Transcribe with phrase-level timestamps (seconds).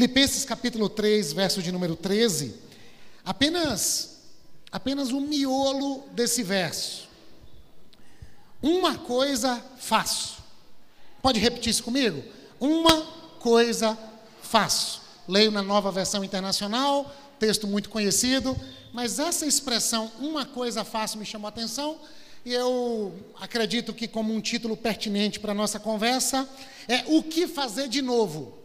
[0.00, 2.54] Filipenses capítulo 3, verso de número 13,
[3.22, 4.16] apenas
[4.72, 7.06] apenas o miolo desse verso.
[8.62, 10.38] Uma coisa faço.
[11.20, 12.24] Pode repetir isso comigo?
[12.58, 13.02] Uma
[13.40, 13.98] coisa
[14.40, 15.02] faço.
[15.28, 18.58] Leio na nova versão internacional, texto muito conhecido,
[18.94, 21.98] mas essa expressão, uma coisa faço, me chamou a atenção,
[22.42, 26.48] e eu acredito que, como um título pertinente para a nossa conversa,
[26.88, 28.59] é o que fazer de novo.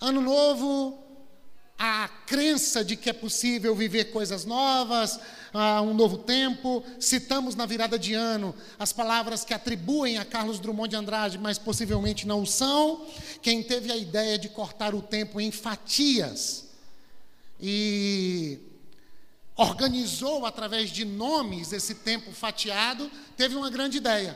[0.00, 0.98] Ano novo,
[1.78, 6.82] a crença de que é possível viver coisas novas, uh, um novo tempo.
[6.98, 11.58] Citamos na virada de ano as palavras que atribuem a Carlos Drummond de Andrade, mas
[11.58, 13.06] possivelmente não são.
[13.42, 16.68] Quem teve a ideia de cortar o tempo em fatias
[17.60, 18.58] e
[19.54, 24.34] organizou através de nomes esse tempo fatiado, teve uma grande ideia.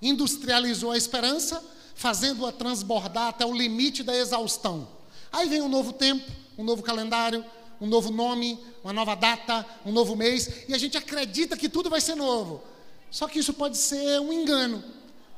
[0.00, 1.62] Industrializou a esperança,
[1.94, 5.01] fazendo-a transbordar até o limite da exaustão.
[5.32, 7.44] Aí vem um novo tempo, um novo calendário,
[7.80, 11.90] um novo nome, uma nova data, um novo mês, e a gente acredita que tudo
[11.90, 12.62] vai ser novo.
[13.10, 14.84] Só que isso pode ser um engano.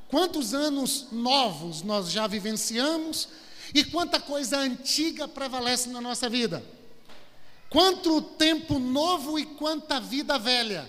[0.08, 3.28] Quantos anos novos nós já vivenciamos
[3.74, 6.62] e quanta coisa antiga prevalece na nossa vida?
[7.70, 10.88] Quanto tempo novo e quanta vida velha?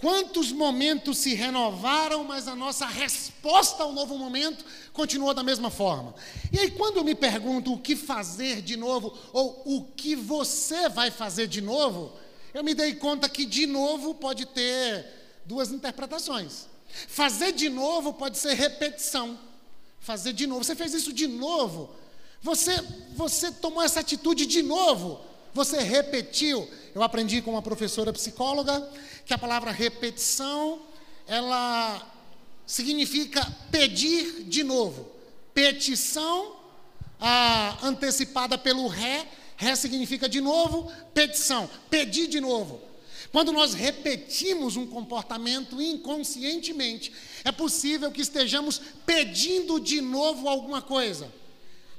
[0.00, 6.14] Quantos momentos se renovaram, mas a nossa resposta ao novo momento continuou da mesma forma.
[6.50, 10.88] E aí, quando eu me pergunto o que fazer de novo, ou o que você
[10.88, 12.12] vai fazer de novo,
[12.54, 15.04] eu me dei conta que de novo pode ter
[15.44, 16.66] duas interpretações.
[17.06, 19.38] Fazer de novo pode ser repetição.
[20.00, 20.64] Fazer de novo.
[20.64, 21.90] Você fez isso de novo.
[22.40, 22.72] Você,
[23.14, 25.20] você tomou essa atitude de novo.
[25.52, 26.68] Você repetiu.
[26.94, 28.88] Eu aprendi com uma professora psicóloga
[29.24, 30.80] que a palavra repetição,
[31.26, 32.06] ela
[32.66, 35.10] significa pedir de novo.
[35.52, 36.56] Petição
[37.20, 39.26] ah, antecipada pelo ré,
[39.56, 42.80] ré significa de novo, petição, pedir de novo.
[43.32, 47.12] Quando nós repetimos um comportamento inconscientemente,
[47.44, 51.30] é possível que estejamos pedindo de novo alguma coisa.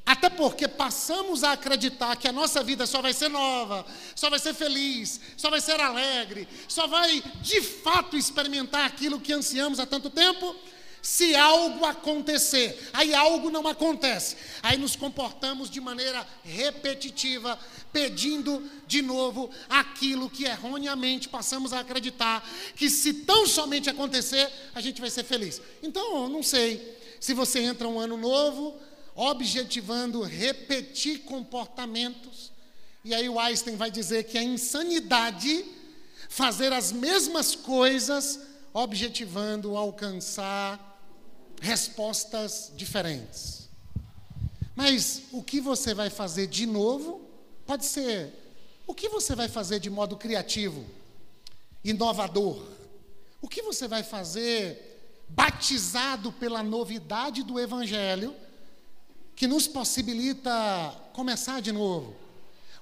[0.05, 3.85] Até porque passamos a acreditar que a nossa vida só vai ser nova,
[4.15, 9.31] só vai ser feliz, só vai ser alegre, só vai de fato experimentar aquilo que
[9.31, 10.55] ansiamos há tanto tempo,
[11.01, 12.89] se algo acontecer.
[12.93, 14.37] Aí algo não acontece.
[14.61, 17.57] Aí nos comportamos de maneira repetitiva,
[17.91, 24.81] pedindo de novo aquilo que erroneamente passamos a acreditar que se tão somente acontecer, a
[24.81, 25.61] gente vai ser feliz.
[25.81, 28.77] Então, não sei se você entra um ano novo
[29.15, 32.51] objetivando repetir comportamentos.
[33.03, 35.65] E aí o Einstein vai dizer que é insanidade
[36.29, 38.39] fazer as mesmas coisas
[38.73, 40.87] objetivando alcançar
[41.59, 43.69] respostas diferentes.
[44.75, 47.21] Mas o que você vai fazer de novo
[47.65, 48.33] pode ser
[48.87, 50.85] o que você vai fazer de modo criativo,
[51.83, 52.65] inovador.
[53.41, 58.35] O que você vai fazer batizado pela novidade do evangelho
[59.41, 62.15] que nos possibilita começar de novo.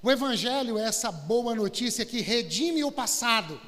[0.02, 3.58] O Evangelho é essa boa notícia que redime o passado.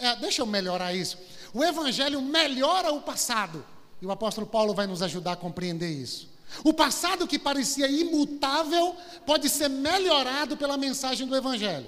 [0.00, 1.16] É, é, deixa eu melhorar isso.
[1.52, 3.64] O Evangelho melhora o passado.
[4.02, 6.28] E o apóstolo Paulo vai nos ajudar a compreender isso.
[6.64, 11.86] O passado que parecia imutável pode ser melhorado pela mensagem do Evangelho.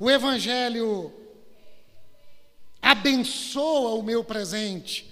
[0.00, 1.14] O Evangelho
[2.82, 5.08] abençoa o meu presente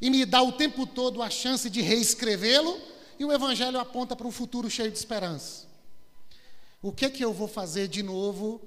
[0.00, 2.90] e me dá o tempo todo a chance de reescrevê-lo
[3.22, 5.68] e o Evangelho aponta para um futuro cheio de esperança.
[6.82, 8.60] O que que eu vou fazer de novo?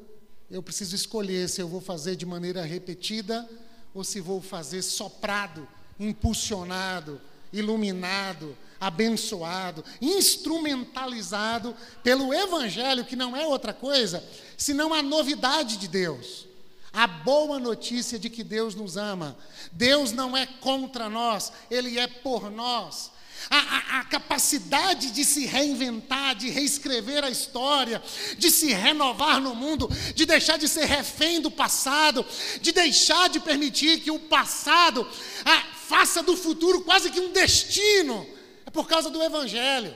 [0.50, 3.48] Eu preciso escolher se eu vou fazer de maneira repetida
[3.94, 5.68] ou se vou fazer soprado,
[6.00, 7.20] impulsionado,
[7.52, 14.24] iluminado, abençoado, instrumentalizado pelo Evangelho, que não é outra coisa
[14.56, 16.48] senão a novidade de Deus.
[16.94, 19.38] A boa notícia de que Deus nos ama.
[19.74, 23.14] Deus não é contra nós, Ele é por nós
[23.50, 28.02] a, a, a, capacidade de se reinventar, de reescrever a história,
[28.38, 32.26] de se renovar no mundo, de deixar de ser refém do passado,
[32.62, 35.08] de deixar de permitir que o passado
[35.46, 38.28] a, faça do futuro quase que um destino,
[38.66, 39.94] é por causa do Evangelho.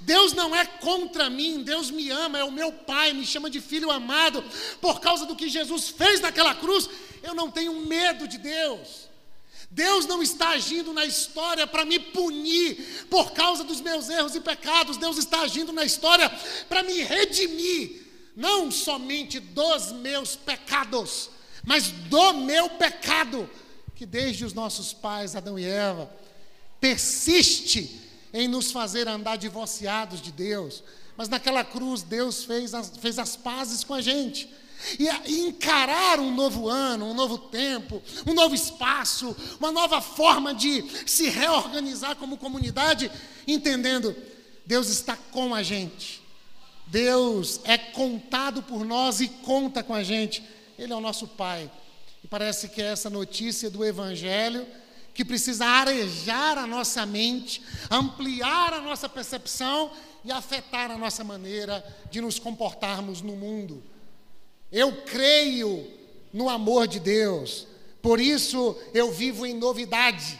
[0.00, 3.60] Deus não é contra mim, Deus me ama, é o meu Pai, me chama de
[3.60, 4.44] filho amado,
[4.80, 6.90] por causa do que Jesus fez naquela cruz,
[7.22, 9.07] eu não tenho medo de Deus.
[9.70, 14.40] Deus não está agindo na história para me punir por causa dos meus erros e
[14.40, 14.96] pecados.
[14.96, 16.30] Deus está agindo na história
[16.68, 21.30] para me redimir, não somente dos meus pecados,
[21.64, 23.48] mas do meu pecado,
[23.94, 26.10] que desde os nossos pais, Adão e Eva,
[26.80, 28.00] persiste
[28.32, 30.82] em nos fazer andar divorciados de Deus,
[31.16, 34.48] mas naquela cruz Deus fez as, fez as pazes com a gente.
[34.98, 35.08] E,
[35.40, 41.28] encarar um novo ano, um novo tempo, um novo espaço, uma nova forma de se
[41.28, 43.10] reorganizar como comunidade,
[43.46, 44.14] entendendo,
[44.64, 46.22] Deus está com a gente.
[46.86, 50.42] Deus é contado por nós e conta com a gente.
[50.78, 51.70] Ele é o nosso Pai.
[52.22, 54.66] E parece que é essa notícia do Evangelho
[55.12, 57.60] que precisa arejar a nossa mente,
[57.90, 59.90] ampliar a nossa percepção
[60.24, 63.82] e afetar a nossa maneira de nos comportarmos no mundo.
[64.70, 65.86] Eu creio
[66.32, 67.66] no amor de Deus,
[68.02, 70.38] por isso eu vivo em novidade.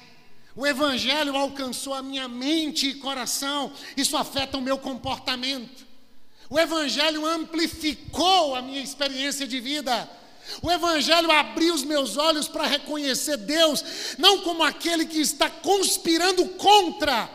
[0.54, 5.86] O Evangelho alcançou a minha mente e coração, isso afeta o meu comportamento.
[6.50, 10.08] O Evangelho amplificou a minha experiência de vida.
[10.62, 13.84] O Evangelho abriu os meus olhos para reconhecer Deus,
[14.18, 17.30] não como aquele que está conspirando contra,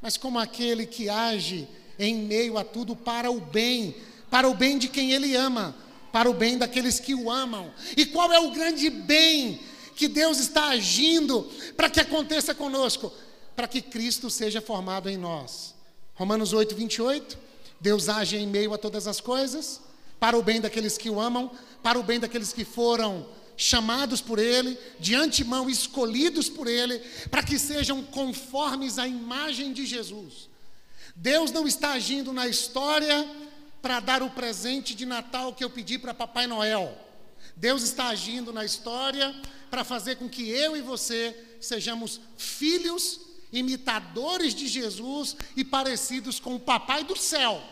[0.00, 1.68] mas como aquele que age
[1.98, 3.96] em meio a tudo para o bem,
[4.30, 5.74] para o bem de quem Ele ama,
[6.16, 7.70] para o bem daqueles que o amam.
[7.94, 9.60] E qual é o grande bem
[9.94, 11.42] que Deus está agindo
[11.76, 13.12] para que aconteça conosco?
[13.54, 15.74] Para que Cristo seja formado em nós.
[16.14, 17.38] Romanos 8, 28.
[17.78, 19.82] Deus age em meio a todas as coisas,
[20.18, 21.50] para o bem daqueles que o amam,
[21.82, 26.98] para o bem daqueles que foram chamados por Ele, de antemão escolhidos por Ele,
[27.30, 30.48] para que sejam conformes à imagem de Jesus.
[31.14, 33.45] Deus não está agindo na história
[33.86, 36.92] para dar o presente de Natal que eu pedi para Papai Noel.
[37.54, 39.32] Deus está agindo na história
[39.70, 43.20] para fazer com que eu e você sejamos filhos
[43.52, 47.62] imitadores de Jesus e parecidos com o papai do céu.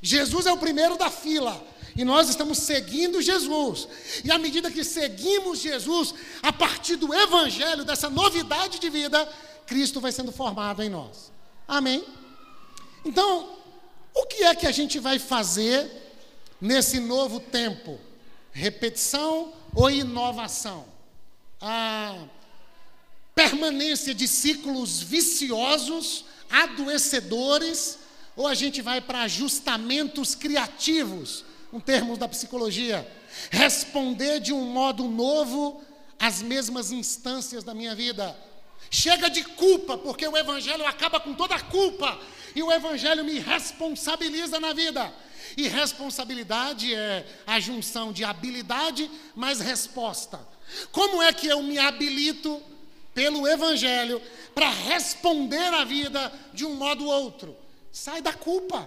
[0.00, 1.60] Jesus é o primeiro da fila
[1.96, 3.88] e nós estamos seguindo Jesus.
[4.24, 6.14] E à medida que seguimos Jesus,
[6.44, 9.28] a partir do evangelho, dessa novidade de vida,
[9.66, 11.32] Cristo vai sendo formado em nós.
[11.66, 12.04] Amém?
[13.04, 13.55] Então,
[14.16, 15.90] o que é que a gente vai fazer
[16.58, 18.00] nesse novo tempo?
[18.50, 20.86] Repetição ou inovação?
[21.60, 22.16] A
[23.34, 27.98] permanência de ciclos viciosos, adoecedores,
[28.34, 33.06] ou a gente vai para ajustamentos criativos, um termo da psicologia,
[33.50, 35.82] responder de um modo novo
[36.18, 38.34] às mesmas instâncias da minha vida.
[38.90, 42.18] Chega de culpa, porque o Evangelho acaba com toda a culpa,
[42.56, 45.12] e o Evangelho me responsabiliza na vida.
[45.56, 50.40] E responsabilidade é a junção de habilidade mais resposta.
[50.90, 52.60] Como é que eu me habilito
[53.16, 54.20] pelo Evangelho
[54.54, 57.56] para responder à vida de um modo ou outro.
[57.90, 58.86] Sai da culpa,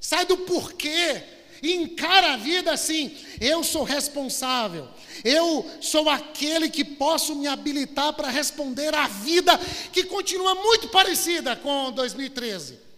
[0.00, 1.22] sai do porquê,
[1.62, 4.88] e encara a vida assim: eu sou responsável,
[5.24, 9.56] eu sou aquele que posso me habilitar para responder à vida
[9.92, 12.89] que continua muito parecida com 2013.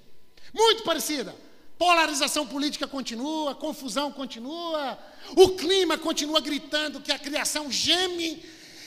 [0.53, 1.35] Muito parecida.
[1.79, 4.99] Polarização política continua, confusão continua,
[5.37, 8.45] o clima continua gritando que a criação geme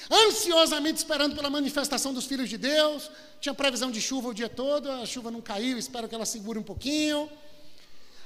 [0.09, 3.09] ansiosamente esperando pela manifestação dos filhos de Deus.
[3.41, 6.59] Tinha previsão de chuva o dia todo, a chuva não caiu, espero que ela segure
[6.59, 7.29] um pouquinho.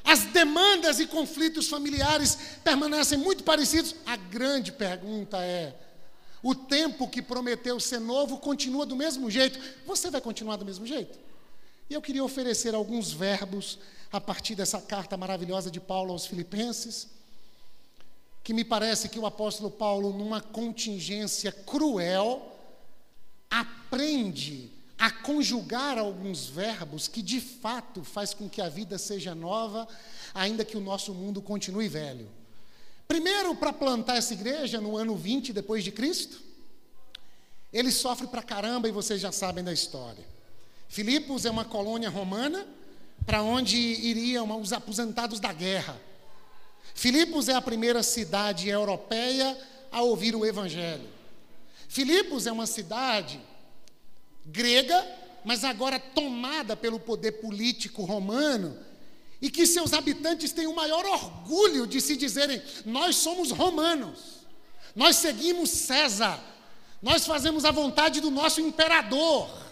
[0.04, 3.96] As demandas e conflitos familiares permanecem muito parecidos.
[4.06, 5.76] A grande pergunta é:
[6.42, 9.60] o tempo que prometeu ser novo continua do mesmo jeito?
[9.86, 11.29] Você vai continuar do mesmo jeito?
[11.90, 13.80] E eu queria oferecer alguns verbos
[14.12, 17.08] a partir dessa carta maravilhosa de Paulo aos Filipenses
[18.44, 22.52] que me parece que o apóstolo Paulo, numa contingência cruel,
[23.50, 29.88] aprende a conjugar alguns verbos que de fato faz com que a vida seja nova,
[30.34, 32.28] ainda que o nosso mundo continue velho.
[33.08, 36.42] Primeiro, para plantar essa igreja no ano 20 depois de Cristo,
[37.72, 40.39] ele sofre pra caramba e vocês já sabem da história.
[40.90, 42.68] Filipos é uma colônia romana
[43.24, 46.02] para onde iriam os aposentados da guerra.
[46.96, 49.56] Filipos é a primeira cidade europeia
[49.92, 51.08] a ouvir o Evangelho.
[51.88, 53.40] Filipos é uma cidade
[54.44, 55.08] grega,
[55.46, 58.76] mas agora tomada pelo poder político romano,
[59.40, 64.40] e que seus habitantes têm o maior orgulho de se dizerem: nós somos romanos,
[64.96, 66.40] nós seguimos César,
[67.00, 69.69] nós fazemos a vontade do nosso imperador.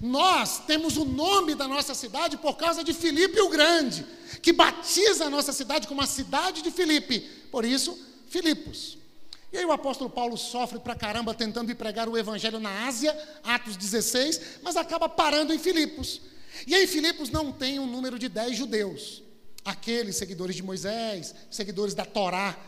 [0.00, 4.04] Nós temos o nome da nossa cidade por causa de Filipe o Grande,
[4.42, 7.20] que batiza a nossa cidade como a cidade de Filipe.
[7.50, 7.98] Por isso,
[8.28, 8.98] Filipos.
[9.52, 13.16] E aí o apóstolo Paulo sofre pra caramba tentando ir pregar o evangelho na Ásia,
[13.44, 16.20] Atos 16, mas acaba parando em Filipos.
[16.66, 19.22] E aí Filipos não tem um número de 10 judeus.
[19.64, 22.58] Aqueles seguidores de Moisés, seguidores da Torá.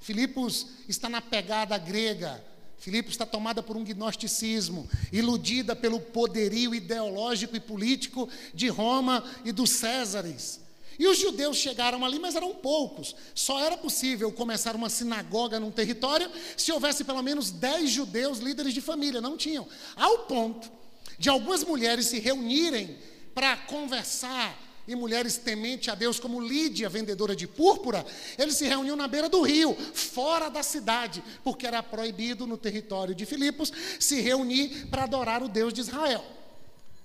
[0.00, 2.42] Filipos está na pegada grega,
[2.78, 9.50] Filipos está tomada por um gnosticismo, iludida pelo poderio ideológico e político de Roma e
[9.50, 10.60] dos Césares.
[10.98, 13.14] E os judeus chegaram ali, mas eram poucos.
[13.34, 18.74] Só era possível começar uma sinagoga num território se houvesse pelo menos dez judeus líderes
[18.74, 19.20] de família.
[19.20, 19.66] Não tinham.
[19.94, 20.70] Ao ponto
[21.18, 22.96] de algumas mulheres se reunirem
[23.32, 28.04] para conversar e mulheres temente a Deus, como Lídia, vendedora de púrpura,
[28.38, 33.14] eles se reuniam na beira do rio, fora da cidade, porque era proibido no território
[33.14, 36.24] de Filipos se reunir para adorar o Deus de Israel.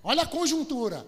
[0.02, 1.06] Olha a conjuntura.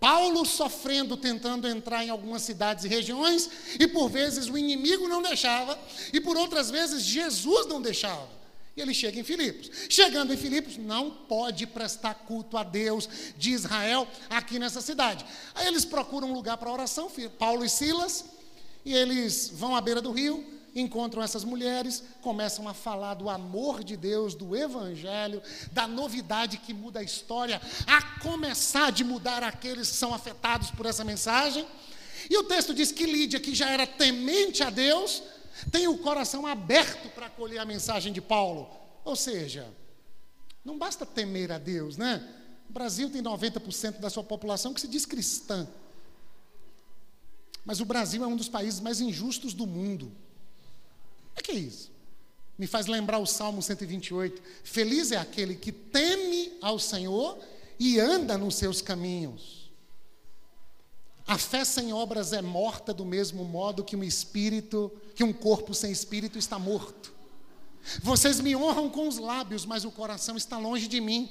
[0.00, 5.22] Paulo sofrendo, tentando entrar em algumas cidades e regiões, e por vezes o inimigo não
[5.22, 5.78] deixava,
[6.12, 8.43] e por outras vezes Jesus não deixava.
[8.76, 9.70] E ele chega em Filipos.
[9.88, 15.24] Chegando em Filipos, não pode prestar culto a Deus de Israel aqui nessa cidade.
[15.54, 18.24] Aí eles procuram um lugar para oração, Paulo e Silas,
[18.84, 23.84] e eles vão à beira do rio, encontram essas mulheres, começam a falar do amor
[23.84, 25.40] de Deus, do Evangelho,
[25.70, 30.84] da novidade que muda a história, a começar de mudar aqueles que são afetados por
[30.84, 31.64] essa mensagem.
[32.28, 35.22] E o texto diz que Lídia, que já era temente a Deus,
[35.70, 38.68] tem o coração aberto para acolher a mensagem de Paulo.
[39.04, 39.72] Ou seja,
[40.64, 42.26] não basta temer a Deus, né?
[42.68, 45.68] O Brasil tem 90% da sua população que se diz cristã.
[47.64, 50.12] Mas o Brasil é um dos países mais injustos do mundo.
[51.38, 51.92] O que é isso?
[52.56, 54.40] Me faz lembrar o Salmo 128.
[54.62, 57.38] Feliz é aquele que teme ao Senhor
[57.78, 59.70] e anda nos seus caminhos.
[61.26, 65.74] A fé sem obras é morta do mesmo modo que um espírito, que um corpo
[65.74, 67.12] sem espírito está morto.
[68.02, 71.28] Vocês me honram com os lábios, mas o coração está longe de mim.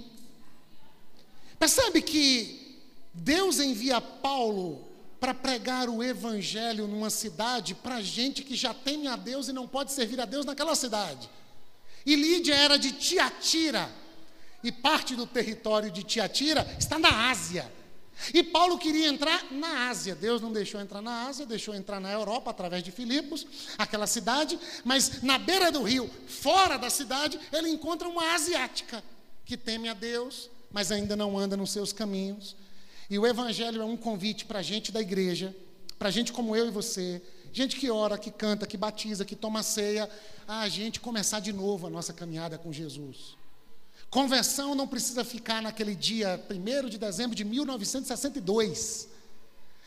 [1.57, 2.79] Percebe que
[3.13, 4.87] Deus envia Paulo
[5.19, 9.67] para pregar o evangelho numa cidade para gente que já teme a Deus e não
[9.67, 11.29] pode servir a Deus naquela cidade.
[12.05, 13.89] E Lídia era de Tiatira,
[14.63, 17.71] e parte do território de Tiatira está na Ásia.
[18.33, 20.15] E Paulo queria entrar na Ásia.
[20.15, 23.45] Deus não deixou entrar na Ásia, deixou entrar na Europa através de Filipos,
[23.77, 29.03] aquela cidade, mas na beira do rio, fora da cidade, ele encontra uma asiática
[29.45, 32.55] que teme a Deus, mas ainda não anda nos seus caminhos.
[33.09, 35.55] E o evangelho é um convite para a gente da igreja,
[35.99, 39.61] para gente como eu e você, gente que ora, que canta, que batiza, que toma
[39.61, 40.09] ceia,
[40.47, 43.37] a gente começar de novo a nossa caminhada com Jesus.
[44.13, 49.07] Conversão não precisa ficar naquele dia 1 de dezembro de 1962.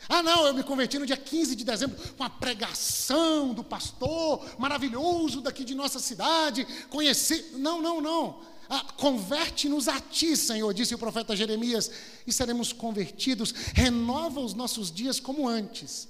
[0.09, 4.45] Ah, não, eu me converti no dia 15 de dezembro com a pregação do pastor
[4.59, 6.67] maravilhoso daqui de nossa cidade.
[6.89, 7.51] Conheci.
[7.53, 8.41] Não, não, não.
[8.69, 11.89] Ah, Converte-nos a ti, Senhor, disse o profeta Jeremias,
[12.27, 13.53] e seremos convertidos.
[13.73, 16.05] Renova os nossos dias como antes.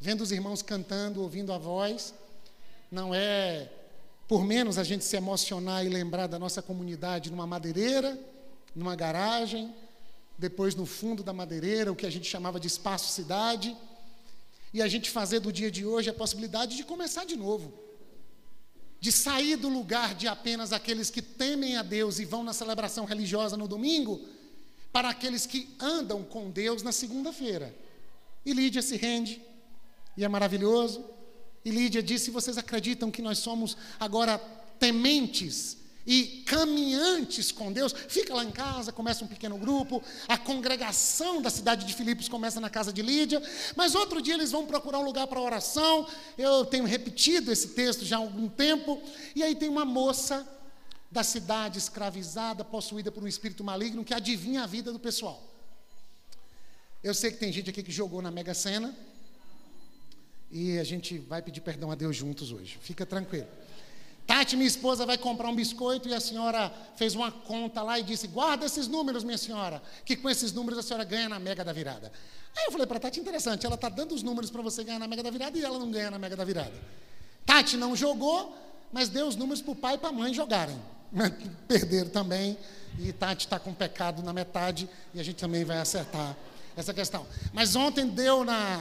[0.00, 2.12] Vendo os irmãos cantando, ouvindo a voz.
[2.90, 3.70] Não é
[4.28, 8.18] por menos a gente se emocionar e lembrar da nossa comunidade numa madeireira,
[8.74, 9.74] numa garagem,
[10.38, 13.76] depois no fundo da madeireira, o que a gente chamava de espaço cidade,
[14.72, 17.72] e a gente fazer do dia de hoje a possibilidade de começar de novo.
[18.98, 23.04] De sair do lugar de apenas aqueles que temem a Deus e vão na celebração
[23.04, 24.20] religiosa no domingo,
[24.92, 27.74] para aqueles que andam com Deus na segunda-feira.
[28.44, 29.42] E Lídia se rende,
[30.16, 31.04] e é maravilhoso.
[31.64, 34.38] E Lídia disse: Vocês acreditam que nós somos agora
[34.78, 37.92] tementes e caminhantes com Deus?
[37.92, 42.60] Fica lá em casa, começa um pequeno grupo, a congregação da cidade de Filipos começa
[42.60, 43.40] na casa de Lídia,
[43.76, 46.06] mas outro dia eles vão procurar um lugar para oração.
[46.36, 49.00] Eu tenho repetido esse texto já há algum tempo,
[49.34, 50.46] e aí tem uma moça
[51.10, 55.50] da cidade escravizada, possuída por um espírito maligno que adivinha a vida do pessoal.
[57.04, 58.96] Eu sei que tem gente aqui que jogou na Mega Sena
[60.52, 62.78] e a gente vai pedir perdão a Deus juntos hoje.
[62.82, 63.48] Fica tranquilo.
[64.26, 68.02] Tati, minha esposa, vai comprar um biscoito e a senhora fez uma conta lá e
[68.02, 71.64] disse: Guarda esses números, minha senhora, que com esses números a senhora ganha na mega
[71.64, 72.12] da virada.
[72.56, 75.08] Aí eu falei para Tati: interessante, ela está dando os números para você ganhar na
[75.08, 76.72] mega da virada e ela não ganha na mega da virada.
[77.44, 78.56] Tati não jogou,
[78.92, 80.78] mas deu os números para o pai e para a mãe jogarem.
[81.66, 82.56] Perderam também
[82.98, 86.36] e Tati está com pecado na metade e a gente também vai acertar
[86.76, 87.26] essa questão.
[87.52, 88.80] Mas ontem deu na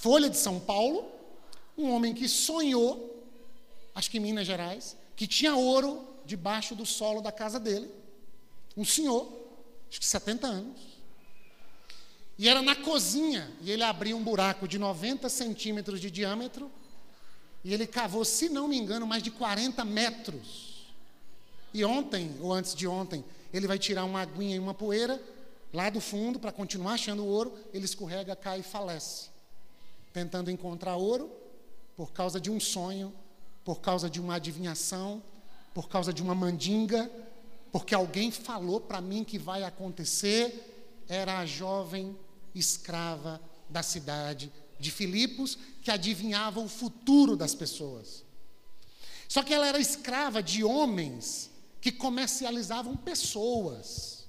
[0.00, 1.10] Folha de São Paulo,
[1.76, 3.20] um homem que sonhou,
[3.92, 7.90] acho que em Minas Gerais, que tinha ouro debaixo do solo da casa dele.
[8.76, 9.26] Um senhor,
[9.90, 10.80] acho que 70 anos.
[12.38, 16.70] E era na cozinha, e ele abriu um buraco de 90 centímetros de diâmetro,
[17.64, 20.86] e ele cavou, se não me engano, mais de 40 metros.
[21.74, 25.20] E ontem, ou antes de ontem, ele vai tirar uma aguinha e uma poeira
[25.74, 29.37] lá do fundo para continuar achando o ouro, ele escorrega, cai e falece
[30.12, 31.30] tentando encontrar ouro
[31.96, 33.12] por causa de um sonho,
[33.64, 35.22] por causa de uma adivinhação,
[35.74, 37.10] por causa de uma mandinga,
[37.70, 42.16] porque alguém falou para mim que vai acontecer, era a jovem
[42.54, 48.24] escrava da cidade de Filipos que adivinhava o futuro das pessoas.
[49.28, 51.50] Só que ela era escrava de homens
[51.80, 54.26] que comercializavam pessoas.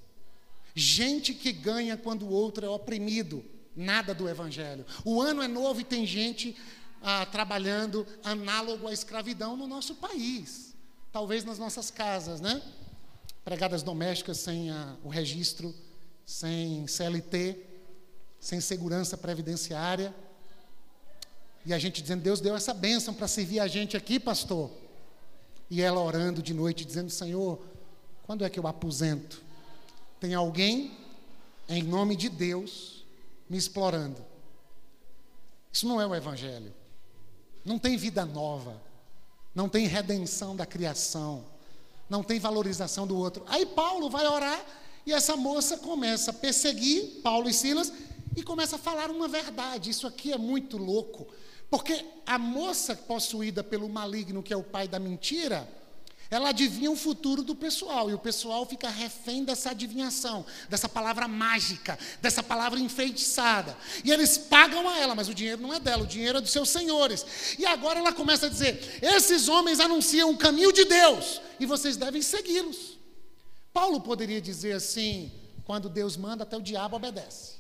[0.76, 3.44] Gente que ganha quando o outro é oprimido.
[3.76, 4.86] Nada do evangelho.
[5.06, 6.58] O ano é novo e tem gente
[7.02, 10.76] ah, trabalhando análogo à escravidão no nosso país.
[11.12, 12.62] Talvez nas nossas casas, né?
[13.44, 15.74] Pregadas domésticas sem a, o registro,
[16.26, 17.58] sem CLT,
[18.40, 20.14] sem segurança previdenciária.
[21.66, 24.72] E a gente dizendo, Deus deu essa bênção para servir a gente aqui, pastor.
[25.70, 27.60] E ela orando de noite, dizendo, Senhor,
[28.24, 29.42] quando é que eu aposento?
[30.20, 30.98] Tem alguém,
[31.68, 32.99] em nome de Deus,
[33.50, 34.24] me explorando.
[35.72, 36.74] Isso não é o Evangelho.
[37.66, 38.82] Não tem vida nova.
[39.54, 41.46] Não tem redenção da criação.
[42.10, 43.44] Não tem valorização do outro.
[43.48, 44.64] Aí Paulo vai orar
[45.06, 47.92] e essa moça começa a perseguir Paulo e Silas
[48.36, 49.90] e começa a falar uma verdade.
[49.90, 51.28] Isso aqui é muito louco.
[51.70, 55.68] Porque a moça possuída pelo maligno, que é o pai da mentira,
[56.32, 61.28] ela adivinha o futuro do pessoal, e o pessoal fica refém dessa adivinhação, dessa palavra
[61.28, 63.76] mágica, dessa palavra enfeitiçada.
[64.04, 66.52] E eles pagam a ela, mas o dinheiro não é dela, o dinheiro é dos
[66.52, 67.26] seus senhores.
[67.58, 71.98] E agora ela começa a dizer: esses homens anunciam o caminho de Deus, e vocês
[71.98, 73.00] devem segui-los.
[73.74, 75.32] Paulo poderia dizer assim:
[75.66, 77.60] quando Deus manda, até o diabo obedece.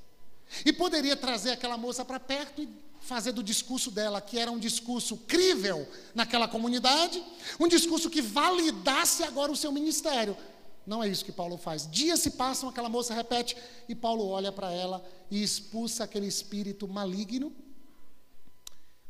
[0.63, 2.69] E poderia trazer aquela moça para perto e
[3.09, 7.21] fazer do discurso dela, que era um discurso crível naquela comunidade,
[7.59, 10.37] um discurso que validasse agora o seu ministério.
[10.85, 11.89] Não é isso que Paulo faz.
[11.89, 16.87] Dias se passam, aquela moça repete, e Paulo olha para ela e expulsa aquele espírito
[16.87, 17.51] maligno.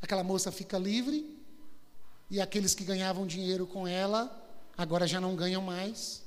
[0.01, 1.37] Aquela moça fica livre,
[2.31, 4.31] e aqueles que ganhavam dinheiro com ela,
[4.77, 6.21] agora já não ganham mais.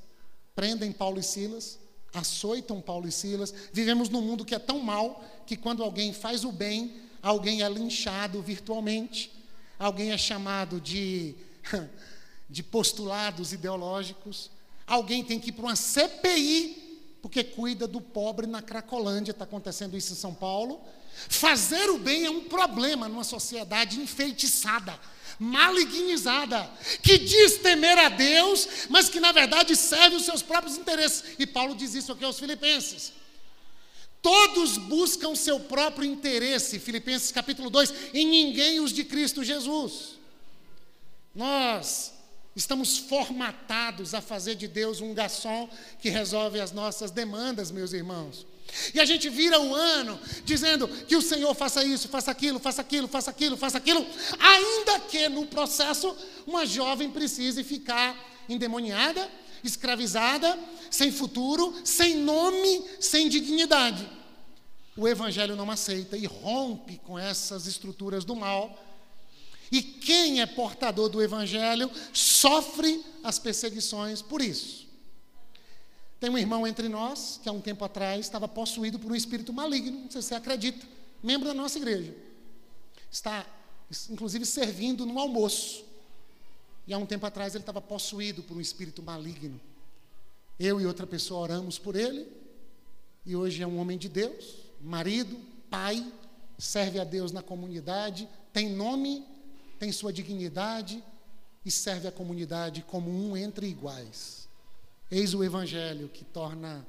[0.55, 1.79] Prendem Paulo e Silas,
[2.13, 3.51] açoitam Paulo e Silas.
[3.73, 7.69] Vivemos num mundo que é tão mal que quando alguém faz o bem, alguém é
[7.69, 9.31] linchado virtualmente,
[9.79, 11.33] alguém é chamado de,
[12.49, 14.51] de postulados ideológicos,
[14.85, 16.83] alguém tem que ir para uma CPI
[17.23, 20.81] porque cuida do pobre na Cracolândia, está acontecendo isso em São Paulo.
[21.29, 24.99] Fazer o bem é um problema numa sociedade enfeitiçada,
[25.39, 26.69] malignizada,
[27.01, 31.23] que diz temer a Deus, mas que na verdade serve os seus próprios interesses.
[31.39, 33.13] E Paulo diz isso aqui aos Filipenses.
[34.23, 40.17] Todos buscam seu próprio interesse, Filipenses capítulo 2, em ninguém os de Cristo Jesus.
[41.35, 42.13] Nós
[42.55, 48.45] estamos formatados a fazer de Deus um garçom que resolve as nossas demandas, meus irmãos.
[48.93, 52.79] E a gente vira o ano dizendo que o Senhor faça isso, faça aquilo, faça
[52.79, 54.07] aquilo, faça aquilo, faça aquilo,
[54.39, 56.15] ainda que no processo
[56.47, 58.15] uma jovem precise ficar
[58.47, 59.29] endemoniada,
[59.63, 60.59] escravizada,
[60.91, 64.07] sem futuro, sem nome, sem dignidade.
[64.95, 68.77] O Evangelho não aceita e rompe com essas estruturas do mal.
[69.71, 74.87] E quem é portador do Evangelho sofre as perseguições por isso.
[76.19, 79.51] Tem um irmão entre nós que há um tempo atrás estava possuído por um espírito
[79.51, 80.85] maligno, não sei se você acredita,
[81.23, 82.15] membro da nossa igreja.
[83.11, 83.45] Está,
[84.09, 85.83] inclusive, servindo no almoço.
[86.85, 89.59] E há um tempo atrás ele estava possuído por um espírito maligno.
[90.59, 92.27] Eu e outra pessoa oramos por ele,
[93.25, 96.05] e hoje é um homem de Deus, marido, pai,
[96.57, 99.25] serve a Deus na comunidade, tem nome,
[99.79, 101.03] tem sua dignidade
[101.65, 104.47] e serve a comunidade como um entre iguais.
[105.09, 106.85] Eis o Evangelho que torna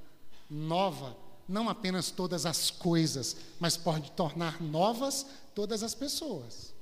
[0.51, 1.17] nova
[1.49, 6.73] não apenas todas as coisas, mas pode tornar novas todas as pessoas.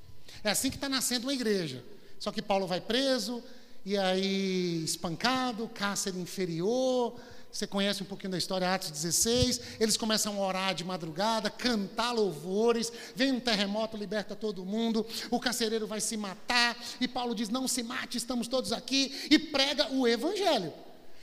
[0.43, 1.83] É assim que está nascendo uma igreja.
[2.23, 3.43] Só que Paulo vai preso,
[3.83, 7.19] e aí espancado, cárcere inferior.
[7.51, 9.59] Você conhece um pouquinho da história, Atos 16.
[9.77, 12.93] Eles começam a orar de madrugada, cantar louvores.
[13.13, 15.05] Vem um terremoto, liberta todo mundo.
[15.29, 16.77] O carcereiro vai se matar.
[17.01, 19.27] E Paulo diz: Não se mate, estamos todos aqui.
[19.29, 20.73] E prega o evangelho.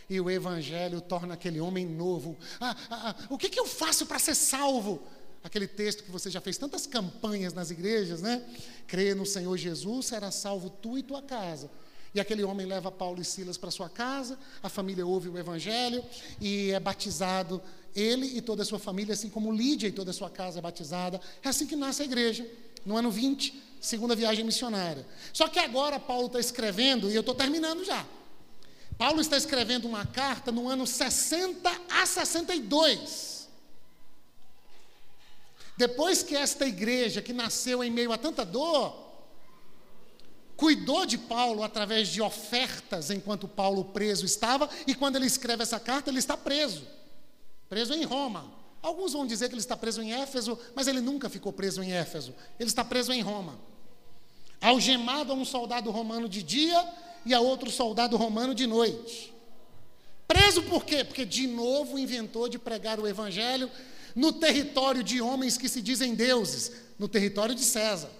[0.06, 2.36] E o evangelho torna aquele homem novo.
[2.60, 5.02] Ah, ah, ah, o que, que eu faço para ser salvo?
[5.42, 8.42] Aquele texto que você já fez tantas campanhas nas igrejas, né?
[8.86, 11.70] Crê no Senhor Jesus, será salvo tu e tua casa.
[12.14, 16.04] E aquele homem leva Paulo e Silas para sua casa, a família ouve o evangelho
[16.40, 17.62] e é batizado
[17.94, 20.62] ele e toda a sua família, assim como Lídia e toda a sua casa é
[20.62, 21.20] batizada.
[21.42, 22.46] É assim que nasce a igreja,
[22.84, 25.06] no ano 20, segunda viagem missionária.
[25.32, 28.04] Só que agora Paulo está escrevendo, e eu estou terminando já.
[28.98, 33.39] Paulo está escrevendo uma carta no ano 60 a 62.
[35.80, 38.94] Depois que esta igreja, que nasceu em meio a tanta dor,
[40.54, 45.80] cuidou de Paulo através de ofertas enquanto Paulo preso estava, e quando ele escreve essa
[45.80, 46.86] carta, ele está preso
[47.66, 48.52] preso em Roma.
[48.82, 51.92] Alguns vão dizer que ele está preso em Éfeso, mas ele nunca ficou preso em
[51.92, 52.34] Éfeso.
[52.58, 53.58] Ele está preso em Roma.
[54.60, 56.84] Algemado a um soldado romano de dia
[57.24, 59.32] e a outro soldado romano de noite.
[60.28, 61.04] Preso por quê?
[61.04, 63.70] Porque de novo inventou de pregar o evangelho
[64.14, 68.10] no território de homens que se dizem deuses, no território de César.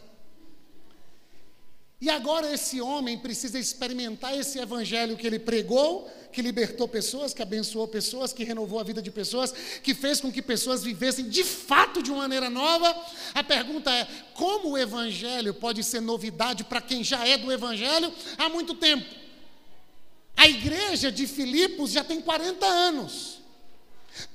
[2.00, 7.42] E agora esse homem precisa experimentar esse evangelho que ele pregou, que libertou pessoas, que
[7.42, 11.44] abençoou pessoas, que renovou a vida de pessoas, que fez com que pessoas vivessem de
[11.44, 12.96] fato de uma maneira nova.
[13.34, 18.10] A pergunta é: como o evangelho pode ser novidade para quem já é do evangelho
[18.38, 19.04] há muito tempo?
[20.34, 23.39] A igreja de Filipos já tem 40 anos.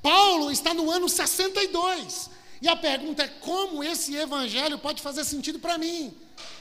[0.01, 2.29] Paulo está no ano 62.
[2.61, 6.13] E a pergunta é: como esse evangelho pode fazer sentido para mim?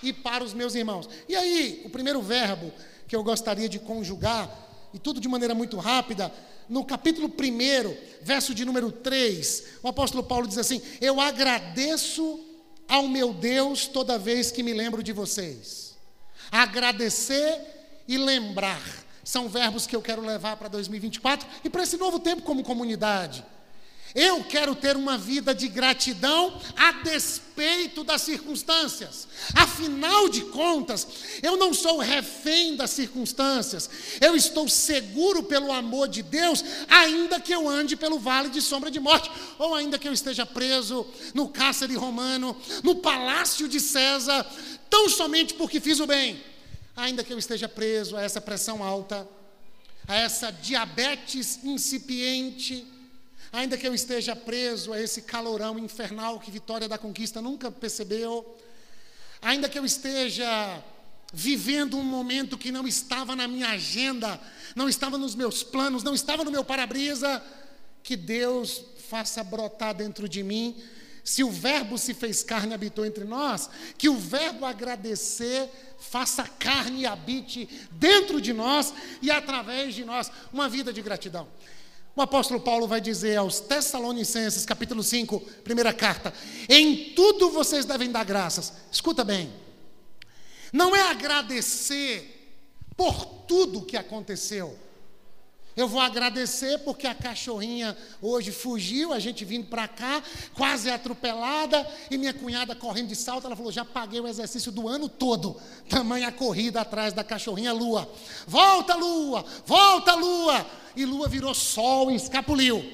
[0.03, 1.09] e para os meus irmãos.
[1.29, 2.73] E aí, o primeiro verbo
[3.07, 4.51] que eu gostaria de conjugar,
[4.93, 6.33] e tudo de maneira muito rápida,
[6.69, 12.41] no capítulo 1, verso de número 3, o apóstolo Paulo diz assim: Eu agradeço
[12.89, 15.95] ao meu Deus toda vez que me lembro de vocês.
[16.51, 22.21] Agradecer e lembrar são verbos que eu quero levar para 2024 e para esse novo
[22.21, 23.45] tempo como comunidade.
[24.15, 29.27] Eu quero ter uma vida de gratidão a despeito das circunstâncias.
[29.57, 31.05] Afinal de contas,
[31.43, 33.91] eu não sou refém das circunstâncias.
[34.21, 38.89] Eu estou seguro pelo amor de Deus, ainda que eu ande pelo vale de sombra
[38.89, 44.47] de morte, ou ainda que eu esteja preso no cárcere romano, no palácio de César,
[44.89, 46.54] tão somente porque fiz o bem.
[46.97, 49.29] Ainda que eu esteja preso a essa pressão alta,
[50.07, 52.87] a essa diabetes incipiente,
[53.55, 58.59] Ainda que eu esteja preso a esse calorão infernal que Vitória da Conquista nunca percebeu,
[59.41, 60.83] ainda que eu esteja
[61.33, 64.41] vivendo um momento que não estava na minha agenda,
[64.75, 67.41] não estava nos meus planos, não estava no meu para-brisa,
[68.03, 70.83] que Deus faça brotar dentro de mim.
[71.25, 76.45] Se o Verbo se fez carne e habitou entre nós, que o Verbo agradecer faça
[76.45, 81.49] carne e habite dentro de nós e através de nós uma vida de gratidão.
[82.15, 86.33] O apóstolo Paulo vai dizer aos Tessalonicenses, capítulo 5, primeira carta:
[86.69, 88.73] Em tudo vocês devem dar graças.
[88.93, 89.53] Escuta bem.
[90.73, 92.61] Não é agradecer
[92.97, 94.79] por tudo que aconteceu.
[95.77, 100.23] Eu vou agradecer porque a cachorrinha hoje fugiu, a gente vindo para cá,
[100.55, 104.89] quase atropelada, e minha cunhada correndo de salto, ela falou: já paguei o exercício do
[104.89, 105.61] ano todo.
[105.89, 108.09] Tamanha corrida atrás da cachorrinha Lua.
[108.47, 109.45] Volta, Lua!
[109.67, 110.65] Volta, Lua!
[110.95, 112.85] E Lua virou sol e escapuliu.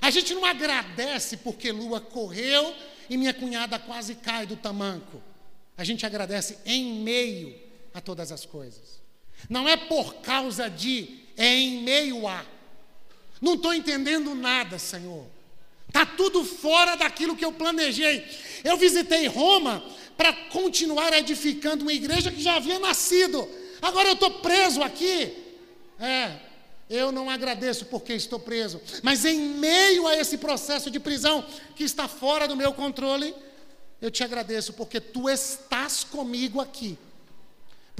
[0.00, 2.74] A gente não agradece porque Lua correu
[3.10, 5.20] e minha cunhada quase cai do tamanco.
[5.76, 7.54] A gente agradece em meio
[7.92, 9.00] a todas as coisas.
[9.48, 12.44] Não é por causa de é em meio a.
[13.40, 15.24] Não estou entendendo nada, Senhor.
[15.88, 18.24] Está tudo fora daquilo que eu planejei.
[18.62, 19.82] Eu visitei Roma
[20.16, 23.48] para continuar edificando uma igreja que já havia nascido.
[23.80, 25.32] Agora eu estou preso aqui.
[25.98, 26.36] É,
[26.88, 28.80] eu não agradeço porque estou preso.
[29.02, 33.34] Mas em meio a esse processo de prisão que está fora do meu controle,
[34.00, 36.98] eu te agradeço porque tu estás comigo aqui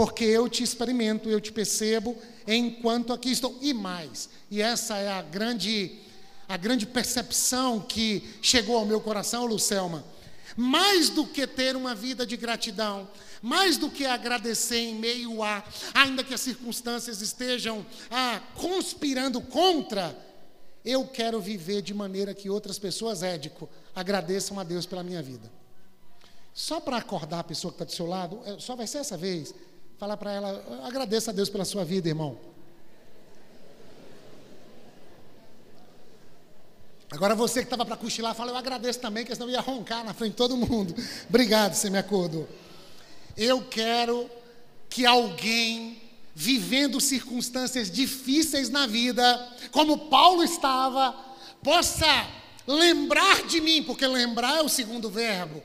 [0.00, 4.30] porque eu te experimento, eu te percebo enquanto aqui estou e mais.
[4.50, 5.98] E essa é a grande
[6.48, 10.02] a grande percepção que chegou ao meu coração, Lucelma.
[10.56, 13.10] Mais do que ter uma vida de gratidão,
[13.42, 20.16] mais do que agradecer em meio a, ainda que as circunstâncias estejam ah, conspirando contra,
[20.82, 25.52] eu quero viver de maneira que outras pessoas, Édico, agradeçam a Deus pela minha vida.
[26.54, 29.16] Só para acordar a pessoa que está do seu lado, é, só vai ser essa
[29.16, 29.54] vez.
[30.00, 32.38] Falar para ela, agradeça a Deus pela sua vida, irmão.
[37.10, 40.02] Agora você que estava para cochilar, fala, eu agradeço também, que senão eu ia roncar
[40.02, 40.94] na frente de todo mundo.
[41.28, 42.48] Obrigado, você me acordou.
[43.36, 44.30] Eu quero
[44.88, 46.00] que alguém
[46.34, 51.14] vivendo circunstâncias difíceis na vida, como Paulo estava,
[51.62, 52.26] possa
[52.66, 55.62] lembrar de mim, porque lembrar é o segundo verbo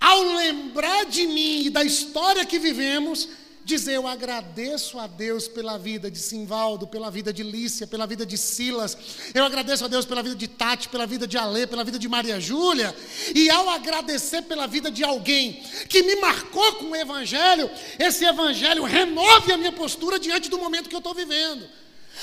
[0.00, 3.28] ao lembrar de mim e da história que vivemos,
[3.66, 8.24] dizer: Eu agradeço a Deus pela vida de Simvaldo, pela vida de Lícia, pela vida
[8.24, 8.96] de Silas,
[9.34, 12.08] eu agradeço a Deus pela vida de Tati, pela vida de Alê, pela vida de
[12.08, 12.94] Maria Júlia,
[13.34, 18.84] e ao agradecer pela vida de alguém que me marcou com o Evangelho, esse Evangelho
[18.84, 21.66] remove a minha postura diante do momento que eu estou vivendo.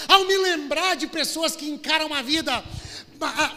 [0.08, 2.64] Ao me lembrar de pessoas que encaram a vida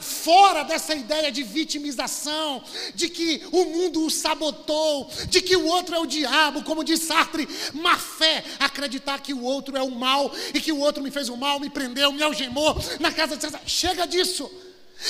[0.01, 2.63] fora dessa ideia de vitimização,
[2.95, 7.01] de que o mundo o sabotou, de que o outro é o diabo, como diz
[7.01, 11.11] Sartre, má fé, acreditar que o outro é o mal e que o outro me
[11.11, 13.61] fez o mal, me prendeu, me algemou na casa de César.
[13.67, 14.51] Chega disso.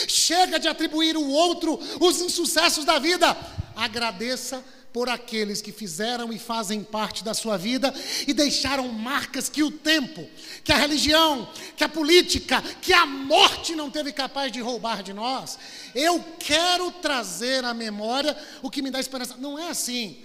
[0.08, 3.36] Chega de atribuir o outro os insucessos da vida.
[3.76, 4.64] Agradeça
[4.96, 7.94] por aqueles que fizeram e fazem parte da sua vida
[8.26, 10.26] e deixaram marcas que o tempo,
[10.64, 15.12] que a religião, que a política, que a morte não teve capaz de roubar de
[15.12, 15.58] nós.
[15.94, 19.36] Eu quero trazer à memória o que me dá esperança.
[19.36, 20.16] Não é assim.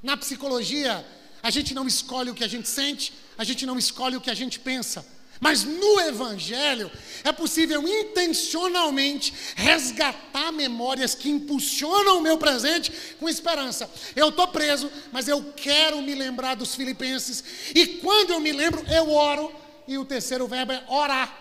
[0.00, 1.04] Na psicologia,
[1.42, 4.30] a gente não escolhe o que a gente sente, a gente não escolhe o que
[4.30, 5.04] a gente pensa.
[5.40, 6.90] Mas no Evangelho
[7.24, 13.90] é possível intencionalmente resgatar memórias que impulsionam o meu presente com esperança.
[14.14, 17.42] Eu estou preso, mas eu quero me lembrar dos Filipenses.
[17.74, 19.50] E quando eu me lembro, eu oro.
[19.88, 21.34] E o terceiro verbo é orar.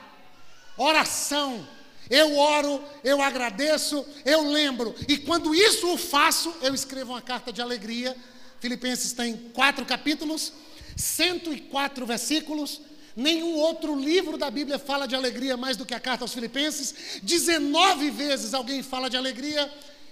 [0.77, 1.67] Oração.
[2.09, 4.95] Eu oro, eu agradeço, eu lembro.
[5.07, 8.15] E quando isso eu faço, eu escrevo uma carta de alegria.
[8.59, 10.53] Filipenses tem quatro capítulos,
[10.95, 12.81] 104 versículos.
[13.19, 17.19] Nenhum outro livro da Bíblia fala de alegria mais do que a carta aos Filipenses.
[17.21, 19.69] 19 vezes alguém fala de alegria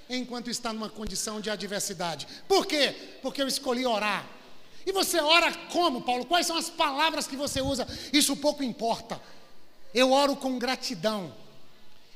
[0.09, 2.27] enquanto está numa condição de adversidade.
[2.49, 2.93] Por quê?
[3.21, 4.27] Porque eu escolhi orar.
[4.85, 6.25] E você ora como, Paulo?
[6.25, 7.87] Quais são as palavras que você usa?
[8.11, 9.21] Isso pouco importa.
[9.93, 11.33] Eu oro com gratidão.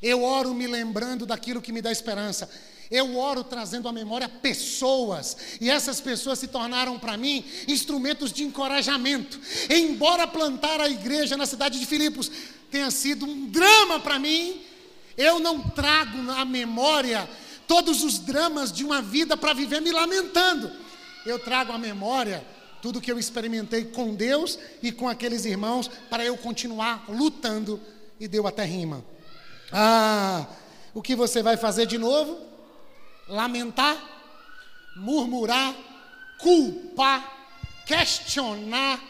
[0.02, 2.50] Eu oro me lembrando daquilo que me dá esperança.
[2.92, 8.44] Eu oro trazendo à memória pessoas, e essas pessoas se tornaram para mim instrumentos de
[8.44, 9.40] encorajamento.
[9.70, 12.30] Embora plantar a igreja na cidade de Filipos
[12.70, 14.62] tenha sido um drama para mim,
[15.18, 17.30] eu não trago na memória
[17.66, 20.70] todos os dramas de uma vida para viver me lamentando.
[21.26, 22.46] Eu trago à memória
[22.82, 27.80] tudo que eu experimentei com Deus e com aqueles irmãos para eu continuar lutando
[28.20, 29.06] e deu até rima.
[29.72, 30.46] Ah,
[30.94, 32.51] o que você vai fazer de novo?
[33.32, 33.98] Lamentar,
[34.96, 35.74] murmurar,
[36.38, 37.48] culpar,
[37.86, 39.02] questionar,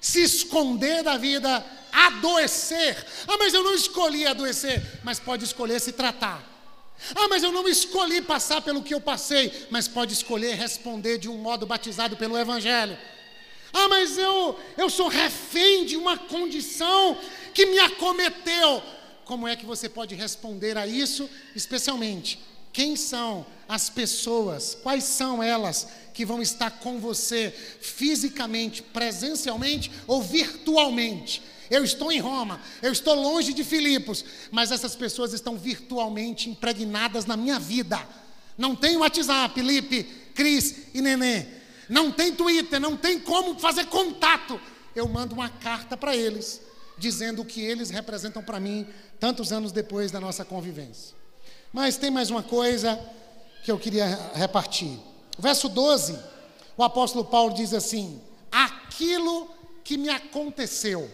[0.00, 3.04] se esconder da vida, adoecer.
[3.26, 6.46] Ah, mas eu não escolhi adoecer, mas pode escolher se tratar.
[7.14, 11.30] Ah, mas eu não escolhi passar pelo que eu passei, mas pode escolher responder de
[11.30, 12.98] um modo batizado pelo Evangelho.
[13.72, 17.16] Ah, mas eu, eu sou refém de uma condição
[17.54, 18.82] que me acometeu.
[19.24, 24.76] Como é que você pode responder a isso, especialmente quem são as pessoas?
[24.82, 31.42] Quais são elas que vão estar com você fisicamente, presencialmente ou virtualmente?
[31.70, 37.26] Eu estou em Roma, eu estou longe de Filipos, mas essas pessoas estão virtualmente impregnadas
[37.26, 38.00] na minha vida.
[38.58, 40.02] Não tem WhatsApp, Felipe,
[40.34, 41.46] Cris e Nenê.
[41.88, 44.60] Não tem Twitter, não tem como fazer contato.
[44.94, 46.60] Eu mando uma carta para eles,
[46.98, 48.86] dizendo o que eles representam para mim,
[49.20, 51.19] tantos anos depois da nossa convivência.
[51.72, 52.98] Mas tem mais uma coisa
[53.64, 54.98] que eu queria repartir.
[55.38, 56.18] Verso 12,
[56.76, 59.48] o apóstolo Paulo diz assim: Aquilo
[59.84, 61.10] que me aconteceu.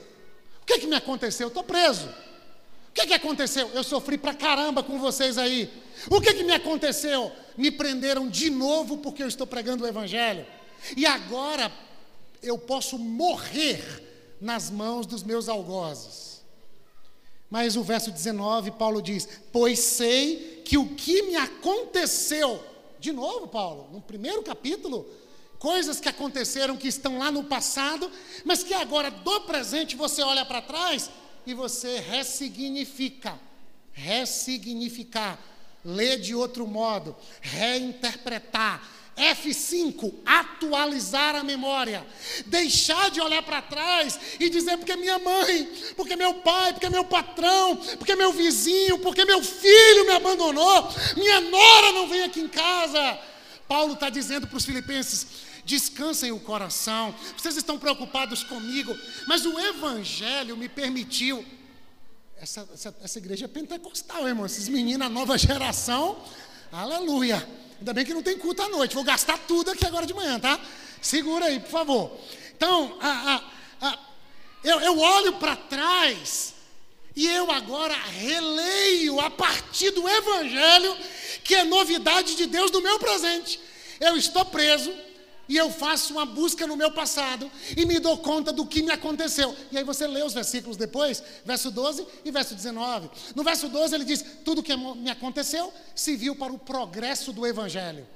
[0.63, 1.49] O que, que me aconteceu?
[1.49, 2.09] Estou preso.
[2.09, 3.71] O que, que aconteceu?
[3.75, 5.71] Eu sofri pra caramba com vocês aí.
[6.11, 7.31] O que, que me aconteceu?
[7.57, 10.47] Me prenderam de novo porque eu estou pregando o Evangelho.
[10.97, 11.71] E agora
[12.43, 16.36] eu posso morrer nas mãos dos meus algozes.
[17.57, 22.63] Mas o verso 19, Paulo diz: Pois sei que o que me aconteceu,
[23.01, 25.09] de novo, Paulo, no primeiro capítulo,
[25.59, 28.13] coisas que aconteceram que estão lá no passado,
[28.45, 31.09] mas que agora, do presente, você olha para trás
[31.47, 33.41] e você ressignifica.
[33.91, 35.43] Ressignificar,
[35.83, 42.07] ler de outro modo, reinterpretar, F5, atualizar a memória.
[42.47, 47.05] Deixar de olhar para trás e dizer porque minha mãe, porque meu pai, porque meu
[47.05, 52.49] patrão, porque meu vizinho, porque meu filho me abandonou, minha nora não vem aqui em
[52.49, 53.19] casa.
[53.67, 55.27] Paulo está dizendo para os filipenses:
[55.65, 58.95] descansem o coração, vocês estão preocupados comigo,
[59.27, 61.43] mas o Evangelho me permitiu.
[62.39, 64.45] Essa, essa, essa igreja é pentecostal, irmão.
[64.45, 66.23] Esses meninos, a nova geração,
[66.71, 68.95] aleluia Ainda bem que não tem culto à noite.
[68.95, 70.59] Vou gastar tudo aqui agora de manhã, tá?
[71.01, 72.19] Segura aí, por favor.
[72.57, 73.99] Então, a, a, a,
[74.65, 76.55] eu, eu olho para trás
[77.15, 80.97] e eu agora releio a partir do Evangelho,
[81.45, 83.61] que é novidade de Deus do meu presente.
[84.01, 84.93] Eu estou preso,
[85.49, 88.91] e eu faço uma busca no meu passado e me dou conta do que me
[88.91, 89.55] aconteceu.
[89.71, 93.09] E aí você lê os versículos depois, verso 12 e verso 19.
[93.35, 97.47] No verso 12 ele diz: Tudo que me aconteceu se viu para o progresso do
[97.47, 98.07] Evangelho.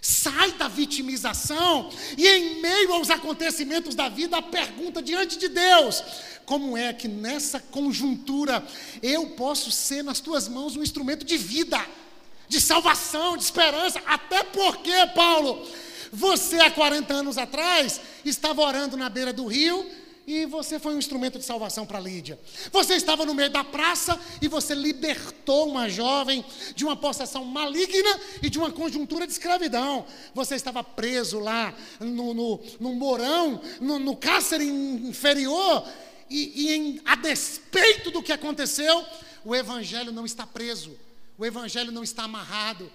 [0.00, 6.02] Sai da vitimização e, em meio aos acontecimentos da vida, a pergunta diante de Deus:
[6.44, 8.64] como é que nessa conjuntura
[9.02, 11.84] eu posso ser nas tuas mãos um instrumento de vida,
[12.48, 14.00] de salvação, de esperança?
[14.06, 15.66] Até porque, Paulo,
[16.12, 19.86] você há 40 anos atrás estava orando na beira do rio
[20.26, 22.38] e você foi um instrumento de salvação para Lídia.
[22.72, 28.20] Você estava no meio da praça e você libertou uma jovem de uma possessão maligna
[28.42, 30.04] e de uma conjuntura de escravidão.
[30.34, 35.86] Você estava preso lá no, no, no morão, no, no cárcere inferior,
[36.28, 39.04] e, e em, a despeito do que aconteceu,
[39.44, 40.98] o Evangelho não está preso,
[41.38, 42.90] o Evangelho não está amarrado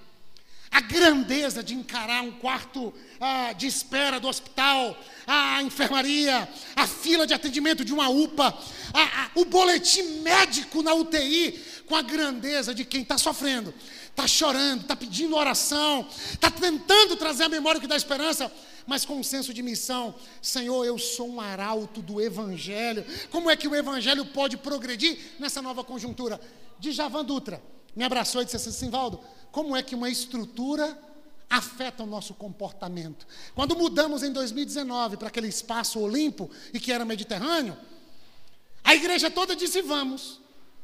[0.71, 7.27] a grandeza de encarar um quarto ah, de espera do hospital, a enfermaria, a fila
[7.27, 8.57] de atendimento de uma UPA,
[8.93, 13.73] a, a, o boletim médico na UTI, com a grandeza de quem está sofrendo,
[14.09, 18.49] está chorando, está pedindo oração, está tentando trazer a memória que dá esperança,
[18.87, 20.15] mas com um senso de missão.
[20.41, 23.05] Senhor, eu sou um arauto do Evangelho.
[23.29, 26.39] Como é que o Evangelho pode progredir nessa nova conjuntura?
[26.79, 27.61] De Javan Dutra
[27.95, 29.19] me abraçou e disse assim: Simvaldo,
[29.51, 30.97] como é que uma estrutura
[31.49, 33.27] afeta o nosso comportamento?
[33.53, 37.77] Quando mudamos em 2019 para aquele espaço olimpo e que era Mediterrâneo,
[38.83, 40.39] a igreja toda disse vamos.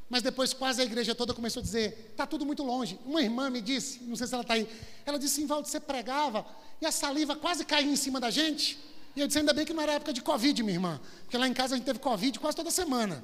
[0.09, 2.97] Mas depois quase a igreja toda começou a dizer, está tudo muito longe.
[3.05, 4.67] Uma irmã me disse, não sei se ela está aí,
[5.05, 6.45] ela disse, Simvaldo, você pregava
[6.81, 8.79] e a saliva quase caía em cima da gente.
[9.15, 11.01] E eu disse, ainda bem que não era época de Covid, minha irmã.
[11.23, 13.23] Porque lá em casa a gente teve Covid quase toda semana.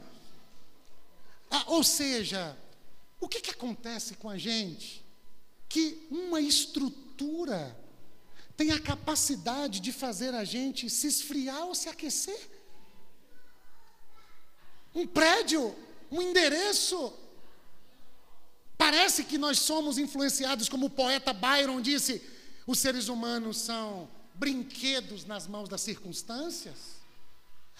[1.50, 2.58] Ah, ou seja,
[3.22, 5.03] o que, que acontece com a gente?
[5.74, 7.76] Que uma estrutura
[8.56, 12.40] tem a capacidade de fazer a gente se esfriar ou se aquecer.
[14.94, 15.76] Um prédio,
[16.12, 17.12] um endereço.
[18.78, 22.22] Parece que nós somos influenciados, como o poeta Byron disse:
[22.68, 27.02] os seres humanos são brinquedos nas mãos das circunstâncias.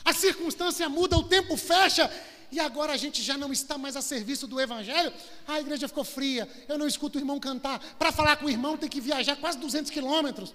[0.04, 2.10] A circunstância muda, o tempo fecha
[2.54, 5.12] e agora a gente já não está mais a serviço do Evangelho.
[5.48, 7.80] a igreja ficou fria, eu não escuto o irmão cantar.
[7.98, 10.54] Para falar com o irmão tem que viajar quase 200 quilômetros.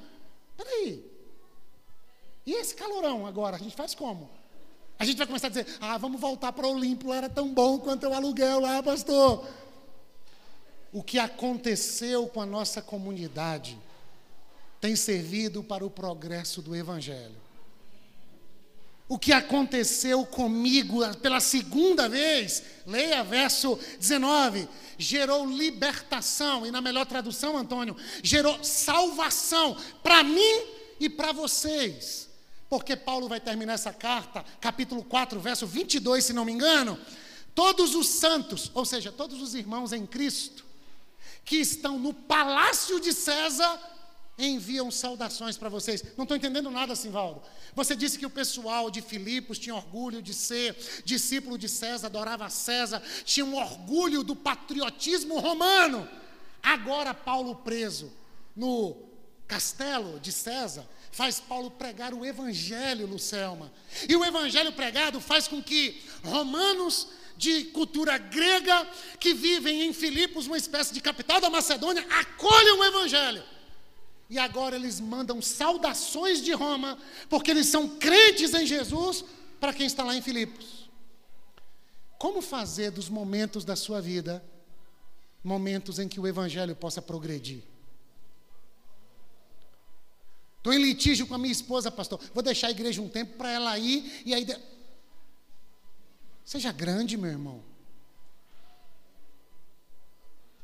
[0.57, 1.05] Peraí.
[2.47, 4.31] E esse calorão agora, a gente faz como?
[4.97, 7.81] A gente vai começar a dizer, ah, vamos voltar para o Olimpo, era tão bom
[7.81, 9.45] quanto o aluguel lá, pastor.
[10.93, 13.77] O que aconteceu com a nossa comunidade
[14.81, 17.48] tem servido para o progresso do Evangelho
[19.09, 24.69] o que aconteceu comigo pela segunda vez, leia verso 19,
[24.99, 30.63] gerou libertação, e na melhor tradução, Antônio, gerou salvação para mim
[31.01, 32.29] e para vocês.
[32.69, 36.99] Porque Paulo vai terminar essa carta, capítulo 4, verso 22, se não me engano.
[37.55, 40.67] Todos os santos, ou seja, todos os irmãos em Cristo,
[41.47, 43.81] que estão no palácio de César,
[44.39, 46.03] enviam saudações para vocês.
[46.17, 47.43] Não estou entendendo nada, Simvaldo.
[47.75, 52.49] Você disse que o pessoal de Filipos tinha orgulho de ser discípulo de César, adorava
[52.49, 56.09] César, tinha um orgulho do patriotismo romano.
[56.63, 58.13] Agora, Paulo preso
[58.55, 58.97] no
[59.47, 63.73] castelo de César, faz Paulo pregar o evangelho, Lucelma.
[64.09, 68.87] E o evangelho pregado faz com que romanos de cultura grega
[69.19, 73.43] que vivem em Filipos, uma espécie de capital da Macedônia, acolham o evangelho.
[74.29, 76.99] E agora eles mandam saudações de Roma,
[77.31, 79.25] porque eles são crentes em Jesus,
[79.59, 80.91] para quem está lá em Filipos.
[82.19, 84.45] Como fazer dos momentos da sua vida
[85.43, 87.63] momentos em que o evangelho possa progredir?
[90.59, 92.21] Estou em litígio com a minha esposa, pastor.
[92.35, 94.45] Vou deixar a igreja um tempo para ela ir e aí.
[94.45, 94.55] De...
[96.45, 97.63] Seja grande, meu irmão.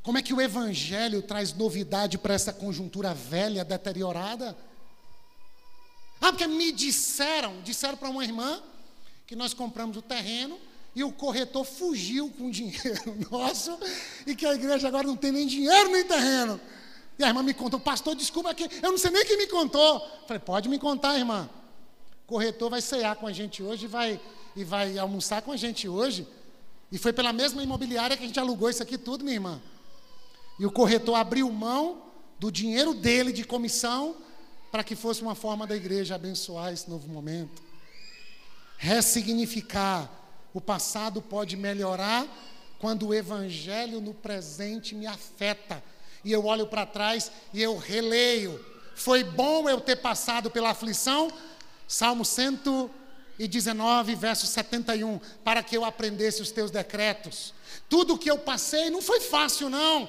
[0.05, 4.55] Como é que o Evangelho traz novidade para essa conjuntura velha, deteriorada?
[6.21, 8.63] Ah, porque me disseram, disseram para uma irmã
[9.27, 10.59] que nós compramos o terreno
[10.95, 13.79] e o corretor fugiu com o dinheiro nosso
[14.27, 16.61] e que a igreja agora não tem nem dinheiro nem terreno.
[17.19, 20.07] E a irmã me contou, pastor, desculpa que eu não sei nem quem me contou.
[20.27, 21.49] Falei, pode me contar, irmã.
[22.25, 24.21] O corretor vai cear com a gente hoje e vai,
[24.55, 26.29] e vai almoçar com a gente hoje.
[26.93, 29.63] E foi pela mesma imobiliária que a gente alugou isso aqui tudo, minha irmã.
[30.59, 32.03] E o corretor abriu mão
[32.39, 34.17] do dinheiro dele de comissão
[34.71, 37.63] para que fosse uma forma da igreja abençoar esse novo momento.
[38.77, 40.11] Ressignificar.
[40.53, 42.27] O passado pode melhorar
[42.79, 45.83] quando o evangelho no presente me afeta.
[46.25, 48.65] E eu olho para trás e eu releio.
[48.95, 51.31] Foi bom eu ter passado pela aflição?
[51.87, 57.53] Salmo 119, verso 71, para que eu aprendesse os teus decretos.
[57.89, 60.09] Tudo que eu passei não foi fácil, não.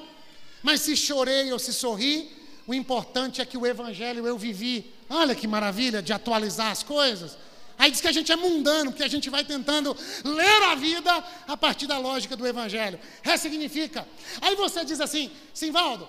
[0.65, 2.27] Mas se chorei ou se sorri,
[2.65, 4.91] o importante é que o evangelho eu vivi.
[5.07, 7.37] Olha que maravilha de atualizar as coisas.
[7.77, 11.23] Aí diz que a gente é mundano, porque a gente vai tentando ler a vida
[11.47, 12.99] a partir da lógica do Evangelho.
[13.21, 14.07] Ressignifica.
[14.41, 16.07] Aí você diz assim, Simvaldo,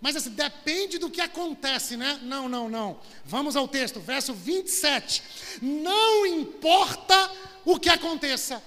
[0.00, 2.20] mas assim, depende do que acontece, né?
[2.22, 3.00] Não, não, não.
[3.24, 5.24] Vamos ao texto, verso 27.
[5.60, 7.32] Não importa
[7.64, 8.62] o que aconteça.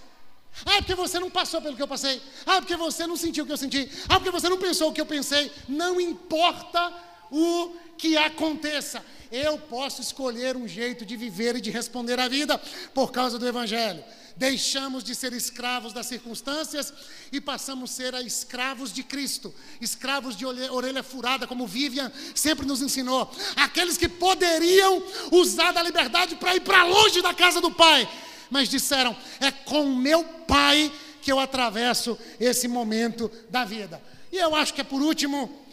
[0.66, 2.22] Ah, porque você não passou pelo que eu passei.
[2.46, 3.90] Ah, porque você não sentiu o que eu senti.
[4.08, 5.52] Ah, porque você não pensou o que eu pensei.
[5.68, 6.94] Não importa
[7.32, 9.04] o que aconteça.
[9.32, 12.58] Eu posso escolher um jeito de viver e de responder à vida
[12.94, 14.04] por causa do Evangelho.
[14.36, 16.94] Deixamos de ser escravos das circunstâncias
[17.32, 22.82] e passamos a ser escravos de Cristo, escravos de orelha furada, como Vivian sempre nos
[22.82, 23.32] ensinou.
[23.56, 28.10] Aqueles que poderiam usar da liberdade para ir para longe da casa do Pai,
[28.52, 30.92] mas disseram: é com meu Pai
[31.22, 34.02] que eu atravesso esse momento da vida.
[34.32, 35.66] E eu acho que é por último,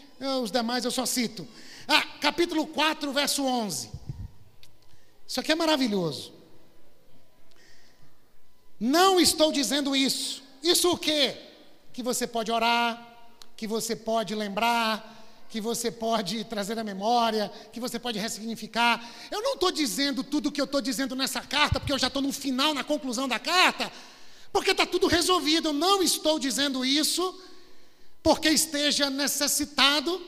[0.42, 1.46] os demais eu só cito.
[1.86, 3.90] Ah, capítulo 4, verso 11.
[5.26, 6.32] Isso aqui é maravilhoso.
[8.78, 10.42] Não estou dizendo isso.
[10.62, 11.36] Isso o quê?
[11.92, 15.17] Que você pode orar, que você pode lembrar,
[15.48, 19.02] que você pode trazer à memória, que você pode ressignificar.
[19.30, 22.08] Eu não estou dizendo tudo o que eu estou dizendo nessa carta, porque eu já
[22.08, 23.90] estou no final, na conclusão da carta,
[24.52, 25.68] porque está tudo resolvido.
[25.68, 27.40] Eu não estou dizendo isso
[28.22, 30.20] porque esteja necessitado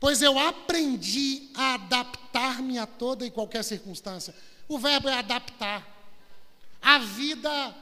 [0.00, 4.34] pois eu aprendi a adaptar-me a toda e qualquer circunstância.
[4.66, 5.86] O verbo é adaptar.
[6.80, 7.76] A vida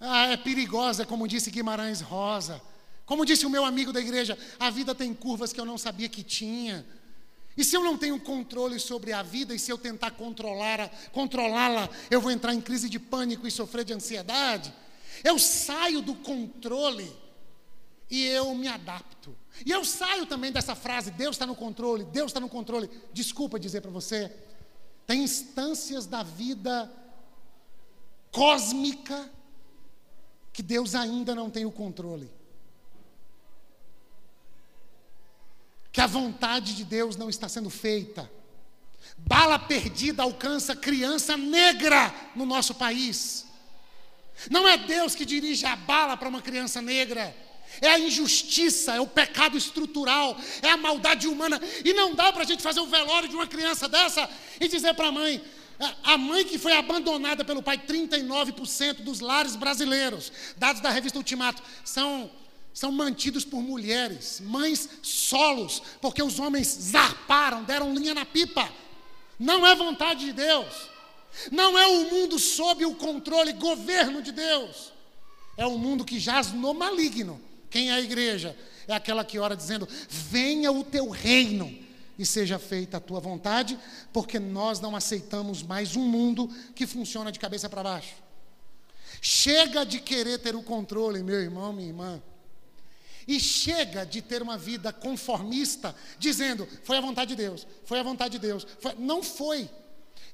[0.00, 2.60] ah, é perigosa, como disse Guimarães Rosa.
[3.06, 6.08] Como disse o meu amigo da igreja, a vida tem curvas que eu não sabia
[6.08, 6.84] que tinha.
[7.56, 11.88] E se eu não tenho controle sobre a vida, e se eu tentar controlá-la, controlá
[12.10, 14.74] eu vou entrar em crise de pânico e sofrer de ansiedade.
[15.24, 17.10] Eu saio do controle
[18.10, 19.34] e eu me adapto.
[19.64, 22.90] E eu saio também dessa frase, Deus está no controle, Deus está no controle.
[23.12, 24.30] Desculpa dizer para você,
[25.06, 26.92] tem instâncias da vida
[28.32, 29.30] cósmica
[30.52, 32.35] que Deus ainda não tem o controle.
[35.96, 38.30] Que a vontade de Deus não está sendo feita.
[39.16, 43.46] Bala perdida alcança criança negra no nosso país.
[44.50, 47.34] Não é Deus que dirige a bala para uma criança negra
[47.80, 51.60] é a injustiça, é o pecado estrutural, é a maldade humana.
[51.84, 54.28] E não dá para a gente fazer o velório de uma criança dessa
[54.60, 55.42] e dizer para a mãe,
[56.02, 61.62] a mãe que foi abandonada pelo pai, 39% dos lares brasileiros, dados da revista Ultimato,
[61.84, 62.30] são,
[62.76, 68.70] são mantidos por mulheres, mães solos, porque os homens zarparam, deram linha na pipa.
[69.38, 70.90] Não é vontade de Deus.
[71.50, 74.92] Não é o mundo sob o controle, governo de Deus.
[75.56, 77.40] É um mundo que jaz no maligno.
[77.70, 78.54] Quem é a igreja?
[78.86, 81.74] É aquela que ora dizendo: Venha o teu reino
[82.18, 83.78] e seja feita a tua vontade,
[84.12, 88.16] porque nós não aceitamos mais um mundo que funciona de cabeça para baixo.
[89.22, 92.22] Chega de querer ter o controle, meu irmão, minha irmã.
[93.26, 98.02] E chega de ter uma vida conformista, dizendo: foi a vontade de Deus, foi a
[98.02, 98.66] vontade de Deus.
[98.80, 98.94] Foi...
[98.98, 99.68] Não foi.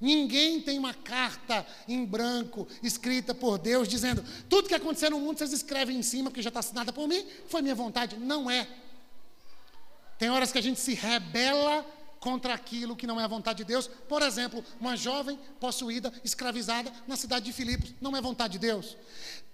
[0.01, 5.38] Ninguém tem uma carta em branco escrita por Deus dizendo: tudo que acontecer no mundo
[5.38, 8.16] vocês escrevem em cima porque já está assinada por mim, foi minha vontade.
[8.16, 8.68] Não é.
[10.18, 11.86] Tem horas que a gente se rebela
[12.22, 13.88] contra aquilo que não é a vontade de Deus.
[14.09, 18.97] Por exemplo, uma jovem possuída, escravizada na cidade de Filipos, não é vontade de Deus.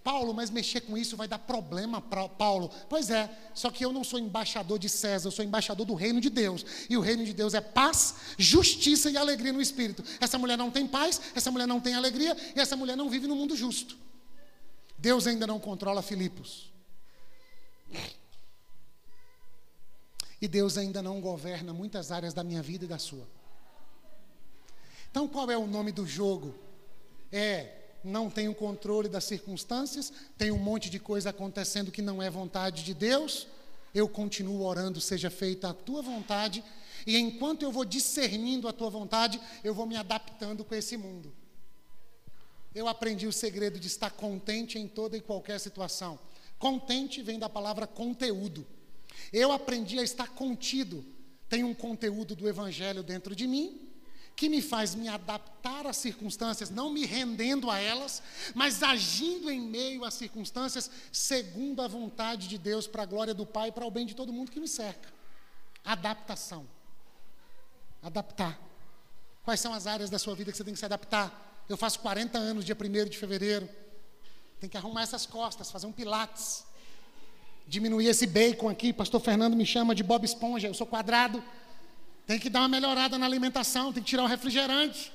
[0.08, 2.70] Paulo, mas mexer com isso vai dar problema para Paulo.
[2.88, 6.18] Pois é, só que eu não sou embaixador de César, eu sou embaixador do reino
[6.18, 6.64] de Deus.
[6.88, 10.02] E o reino de Deus é paz, justiça e alegria no espírito.
[10.18, 13.26] Essa mulher não tem paz, essa mulher não tem alegria e essa mulher não vive
[13.26, 13.98] no mundo justo.
[14.96, 16.72] Deus ainda não controla Filipos.
[20.40, 23.28] E Deus ainda não governa muitas áreas da minha vida e da sua.
[25.10, 26.54] Então, qual é o nome do jogo?
[27.30, 32.30] É não tenho controle das circunstâncias, tem um monte de coisa acontecendo que não é
[32.30, 33.46] vontade de Deus,
[33.94, 36.62] eu continuo orando, seja feita a tua vontade,
[37.06, 41.32] e enquanto eu vou discernindo a tua vontade, eu vou me adaptando com esse mundo.
[42.74, 46.18] Eu aprendi o segredo de estar contente em toda e qualquer situação.
[46.58, 48.66] Contente vem da palavra conteúdo.
[49.32, 51.04] Eu aprendi a estar contido.
[51.48, 53.87] Tem um conteúdo do evangelho dentro de mim,
[54.38, 58.22] que me faz me adaptar às circunstâncias, não me rendendo a elas,
[58.54, 63.44] mas agindo em meio às circunstâncias segundo a vontade de Deus, para a glória do
[63.44, 65.12] Pai e para o bem de todo mundo que me cerca.
[65.84, 66.68] Adaptação.
[68.00, 68.56] Adaptar.
[69.42, 71.64] Quais são as áreas da sua vida que você tem que se adaptar?
[71.68, 73.68] Eu faço 40 anos, dia 1 de fevereiro.
[74.60, 76.64] Tem que arrumar essas costas, fazer um pilates.
[77.66, 78.92] Diminuir esse bacon aqui.
[78.92, 80.68] Pastor Fernando me chama de Bob Esponja.
[80.68, 81.42] Eu sou quadrado.
[82.28, 85.10] Tem que dar uma melhorada na alimentação, tem que tirar o refrigerante.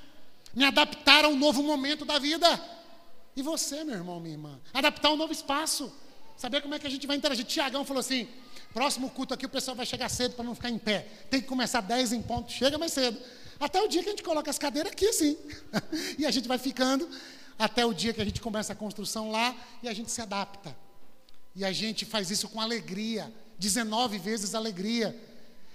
[0.51, 2.47] Me adaptar ao novo momento da vida.
[3.35, 4.59] E você, meu irmão, minha irmã?
[4.73, 5.93] Adaptar um novo espaço.
[6.35, 7.45] Saber como é que a gente vai interagir.
[7.45, 8.27] Tiagão falou assim:
[8.73, 11.07] próximo culto aqui o pessoal vai chegar cedo para não ficar em pé.
[11.29, 13.15] Tem que começar 10 em ponto, chega mais cedo.
[13.59, 15.37] Até o dia que a gente coloca as cadeiras aqui assim.
[16.17, 17.07] e a gente vai ficando
[17.59, 20.75] até o dia que a gente começa a construção lá e a gente se adapta.
[21.55, 23.31] E a gente faz isso com alegria.
[23.59, 25.15] 19 vezes alegria.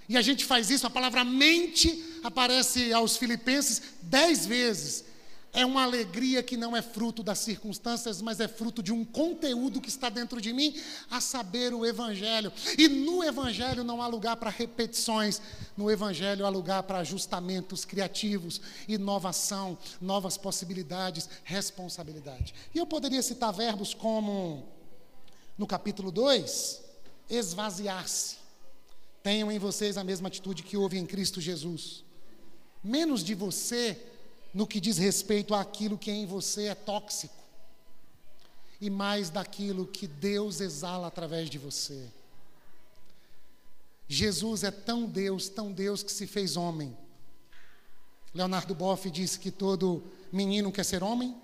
[0.09, 5.05] E a gente faz isso, a palavra mente aparece aos filipenses 10 vezes
[5.51, 9.81] é uma alegria que não é fruto das circunstâncias, mas é fruto de um conteúdo
[9.81, 10.75] que está dentro de mim,
[11.09, 12.51] a saber, o Evangelho.
[12.77, 15.41] E no Evangelho não há lugar para repetições,
[15.75, 22.53] no Evangelho há lugar para ajustamentos criativos, inovação, novas possibilidades, responsabilidade.
[22.73, 24.67] E eu poderia citar verbos como,
[25.57, 26.81] no capítulo 2,
[27.29, 28.38] esvaziar-se.
[29.21, 32.03] Tenham em vocês a mesma atitude que houve em Cristo Jesus.
[32.83, 34.01] Menos de você
[34.53, 37.35] no que diz respeito àquilo que em você é tóxico,
[38.81, 42.07] e mais daquilo que Deus exala através de você.
[44.07, 46.97] Jesus é tão Deus, tão Deus que se fez homem.
[48.33, 51.35] Leonardo Boff disse que todo menino quer ser homem,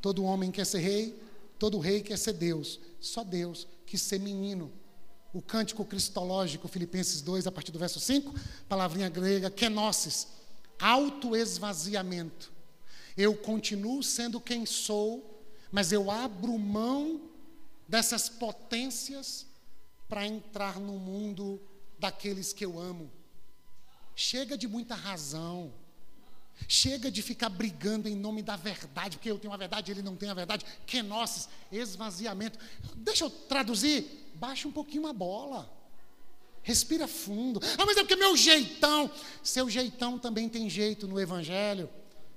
[0.00, 1.20] todo homem quer ser rei,
[1.58, 2.78] todo rei quer ser Deus.
[3.00, 4.70] Só Deus quis ser menino.
[5.32, 8.34] O cântico cristológico, Filipenses 2, a partir do verso 5,
[8.68, 10.28] palavrinha grega, kenosis,
[10.78, 12.52] autoesvaziamento.
[13.16, 17.30] Eu continuo sendo quem sou, mas eu abro mão
[17.88, 19.46] dessas potências
[20.08, 21.60] para entrar no mundo
[21.98, 23.10] daqueles que eu amo.
[24.14, 25.72] Chega de muita razão.
[26.68, 30.16] Chega de ficar brigando em nome da verdade, porque eu tenho a verdade, ele não
[30.16, 30.64] tem a verdade.
[30.86, 32.58] Kenosis, esvaziamento.
[32.94, 34.21] Deixa eu traduzir.
[34.42, 35.72] Baixa um pouquinho a bola.
[36.64, 37.60] Respira fundo.
[37.78, 39.08] Ah, mas é porque meu jeitão.
[39.40, 41.88] Seu jeitão também tem jeito no Evangelho.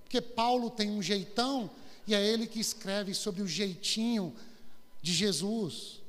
[0.04, 1.68] Porque Paulo tem um jeitão
[2.06, 4.36] e é ele que escreve sobre o jeitinho
[5.02, 6.00] de Jesus.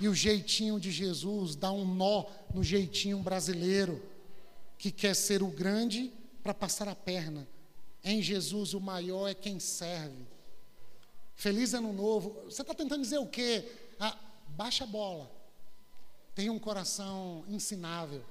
[0.00, 4.00] E o jeitinho de Jesus dá um nó no jeitinho brasileiro,
[4.78, 7.48] que quer ser o grande para passar a perna.
[8.04, 10.24] Em Jesus, o maior é quem serve.
[11.34, 12.44] Feliz ano novo.
[12.44, 13.68] Você está tentando dizer o quê?
[13.98, 14.16] Ah,
[14.56, 15.30] baixa a bola.
[16.34, 18.24] Tem um coração ensinável,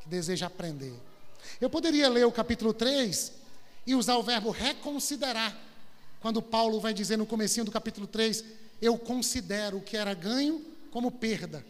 [0.00, 0.94] que deseja aprender.
[1.60, 3.32] Eu poderia ler o capítulo 3
[3.86, 5.56] e usar o verbo reconsiderar.
[6.20, 8.44] Quando Paulo vai dizer no comecinho do capítulo 3,
[8.80, 11.64] eu considero o que era ganho como perda.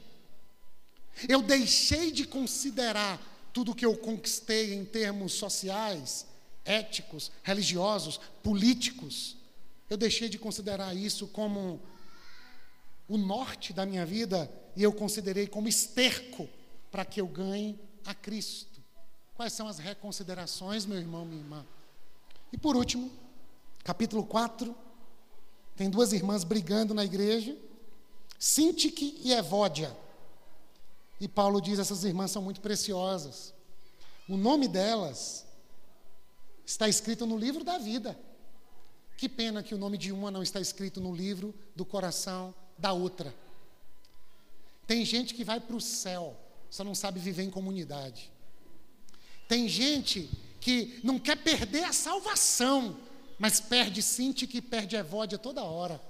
[1.28, 3.20] Eu deixei de considerar
[3.52, 6.26] tudo que eu conquistei em termos sociais,
[6.64, 9.36] éticos, religiosos, políticos.
[9.90, 11.80] Eu deixei de considerar isso como
[13.12, 16.48] o norte da minha vida e eu considerei como esterco
[16.90, 18.80] para que eu ganhe a Cristo.
[19.34, 21.66] Quais são as reconsiderações, meu irmão, minha irmã?
[22.50, 23.12] E por último,
[23.84, 24.74] capítulo 4,
[25.76, 27.54] tem duas irmãs brigando na igreja,
[28.38, 29.94] Sintique e Evódia.
[31.20, 33.52] E Paulo diz: essas irmãs são muito preciosas.
[34.26, 35.44] O nome delas
[36.64, 38.18] está escrito no livro da vida.
[39.18, 42.92] Que pena que o nome de uma não está escrito no livro do coração da
[42.92, 43.32] outra.
[44.86, 46.36] Tem gente que vai para o céu,
[46.68, 48.30] só não sabe viver em comunidade.
[49.48, 50.28] Tem gente
[50.60, 52.96] que não quer perder a salvação,
[53.38, 56.00] mas perde Sinti que perde Evódia toda hora.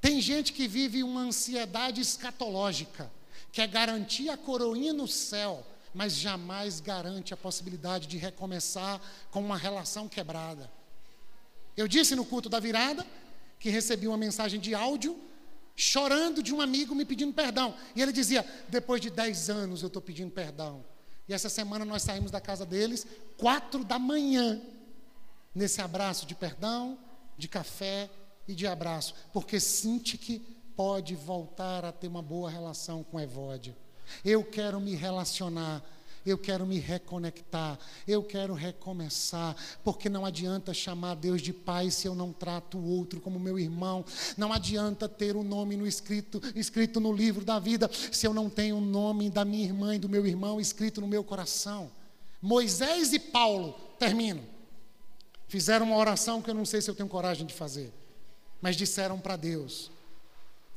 [0.00, 3.10] Tem gente que vive uma ansiedade escatológica,
[3.50, 9.56] quer garantir a coroinha no céu, mas jamais garante a possibilidade de recomeçar com uma
[9.56, 10.70] relação quebrada.
[11.76, 13.04] Eu disse no culto da virada
[13.58, 15.18] que recebi uma mensagem de áudio
[15.78, 17.72] chorando de um amigo me pedindo perdão.
[17.94, 20.84] E ele dizia: depois de dez anos eu estou pedindo perdão.
[21.28, 23.06] E essa semana nós saímos da casa deles,
[23.36, 24.60] quatro da manhã,
[25.54, 26.98] nesse abraço de perdão,
[27.36, 28.10] de café
[28.48, 30.40] e de abraço, porque sente que
[30.74, 33.76] pode voltar a ter uma boa relação com Evódia.
[34.24, 35.84] Eu quero me relacionar
[36.30, 42.06] eu quero me reconectar, eu quero recomeçar, porque não adianta chamar Deus de Pai se
[42.06, 44.04] eu não trato o outro como meu irmão,
[44.36, 48.34] não adianta ter o um nome no escrito, escrito no livro da vida se eu
[48.34, 51.90] não tenho o nome da minha irmã e do meu irmão escrito no meu coração.
[52.40, 54.42] Moisés e Paulo, termino,
[55.48, 57.92] fizeram uma oração que eu não sei se eu tenho coragem de fazer,
[58.60, 59.90] mas disseram para Deus: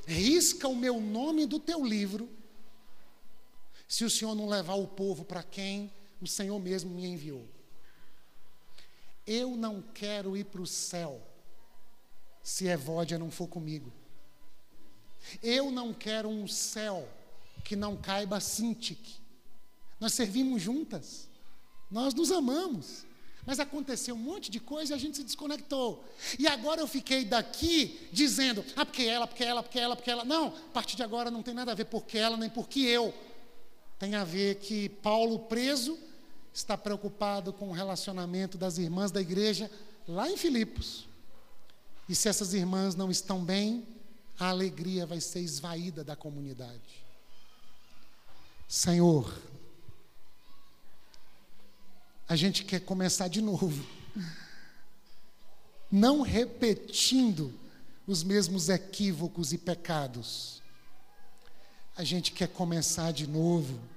[0.07, 2.27] risca o meu nome do teu livro
[3.91, 7.45] se o Senhor não levar o povo para quem o Senhor mesmo me enviou.
[9.27, 11.21] Eu não quero ir para o céu
[12.41, 13.91] se Evódia não for comigo.
[15.43, 17.05] Eu não quero um céu
[17.65, 19.19] que não caiba Sintique.
[19.99, 21.27] nós servimos juntas,
[21.91, 23.05] nós nos amamos.
[23.45, 26.05] Mas aconteceu um monte de coisa e a gente se desconectou.
[26.39, 30.23] E agora eu fiquei daqui dizendo, ah, porque ela, porque ela, porque ela, porque ela.
[30.23, 33.13] Não, a partir de agora não tem nada a ver porque ela, nem porque eu.
[34.01, 35.95] Tem a ver que Paulo preso
[36.51, 39.69] está preocupado com o relacionamento das irmãs da igreja
[40.07, 41.07] lá em Filipos.
[42.09, 43.85] E se essas irmãs não estão bem,
[44.39, 47.05] a alegria vai ser esvaída da comunidade.
[48.67, 49.39] Senhor,
[52.27, 53.85] a gente quer começar de novo,
[55.91, 57.53] não repetindo
[58.07, 60.59] os mesmos equívocos e pecados.
[61.95, 63.90] A gente quer começar de novo,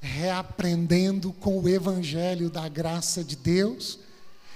[0.00, 3.98] reaprendendo com o Evangelho da graça de Deus,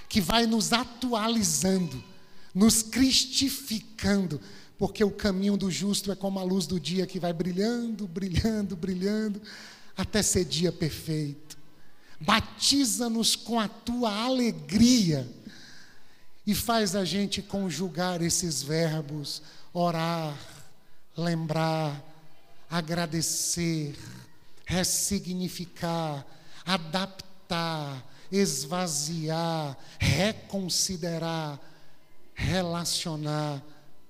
[0.09, 2.03] que vai nos atualizando,
[2.53, 4.41] nos cristificando,
[4.77, 8.75] porque o caminho do justo é como a luz do dia que vai brilhando, brilhando,
[8.75, 9.41] brilhando,
[9.95, 11.57] até ser dia perfeito.
[12.19, 15.29] Batiza-nos com a tua alegria
[16.47, 19.41] e faz a gente conjugar esses verbos:
[19.73, 20.37] orar,
[21.17, 22.01] lembrar,
[22.69, 23.95] agradecer,
[24.65, 26.25] ressignificar,
[26.65, 31.59] adaptar, esvaziar, reconsiderar,
[32.33, 33.61] relacionar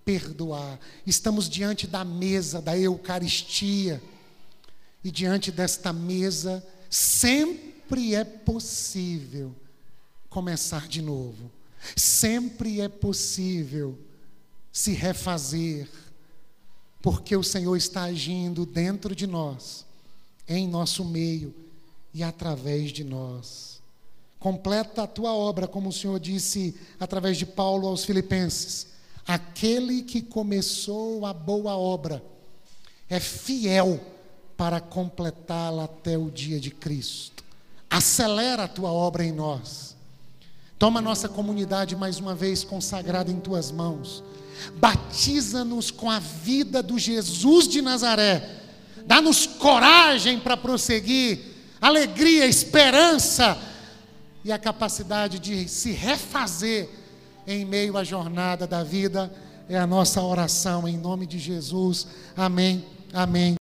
[0.05, 0.79] perdoar.
[1.05, 4.01] Estamos diante da mesa da Eucaristia.
[5.03, 9.53] E diante desta mesa, sempre é possível
[10.29, 11.51] começar de novo.
[11.95, 13.97] Sempre é possível
[14.71, 15.89] se refazer,
[17.01, 19.85] porque o Senhor está agindo dentro de nós,
[20.47, 21.53] em nosso meio
[22.13, 23.81] e através de nós.
[24.39, 28.95] Completa a tua obra, como o Senhor disse através de Paulo aos Filipenses
[29.27, 32.23] Aquele que começou a boa obra
[33.09, 33.99] é fiel
[34.55, 37.43] para completá-la até o dia de Cristo.
[37.89, 39.95] Acelera a tua obra em nós.
[40.77, 44.23] Toma nossa comunidade mais uma vez consagrada em tuas mãos.
[44.75, 48.64] Batiza-nos com a vida do Jesus de Nazaré.
[49.05, 51.39] Dá-nos coragem para prosseguir,
[51.79, 53.57] alegria, esperança
[54.43, 56.89] e a capacidade de se refazer
[57.47, 59.31] em meio à jornada da vida.
[59.69, 62.07] É a nossa oração em nome de Jesus.
[62.35, 62.85] Amém.
[63.13, 63.55] Amém.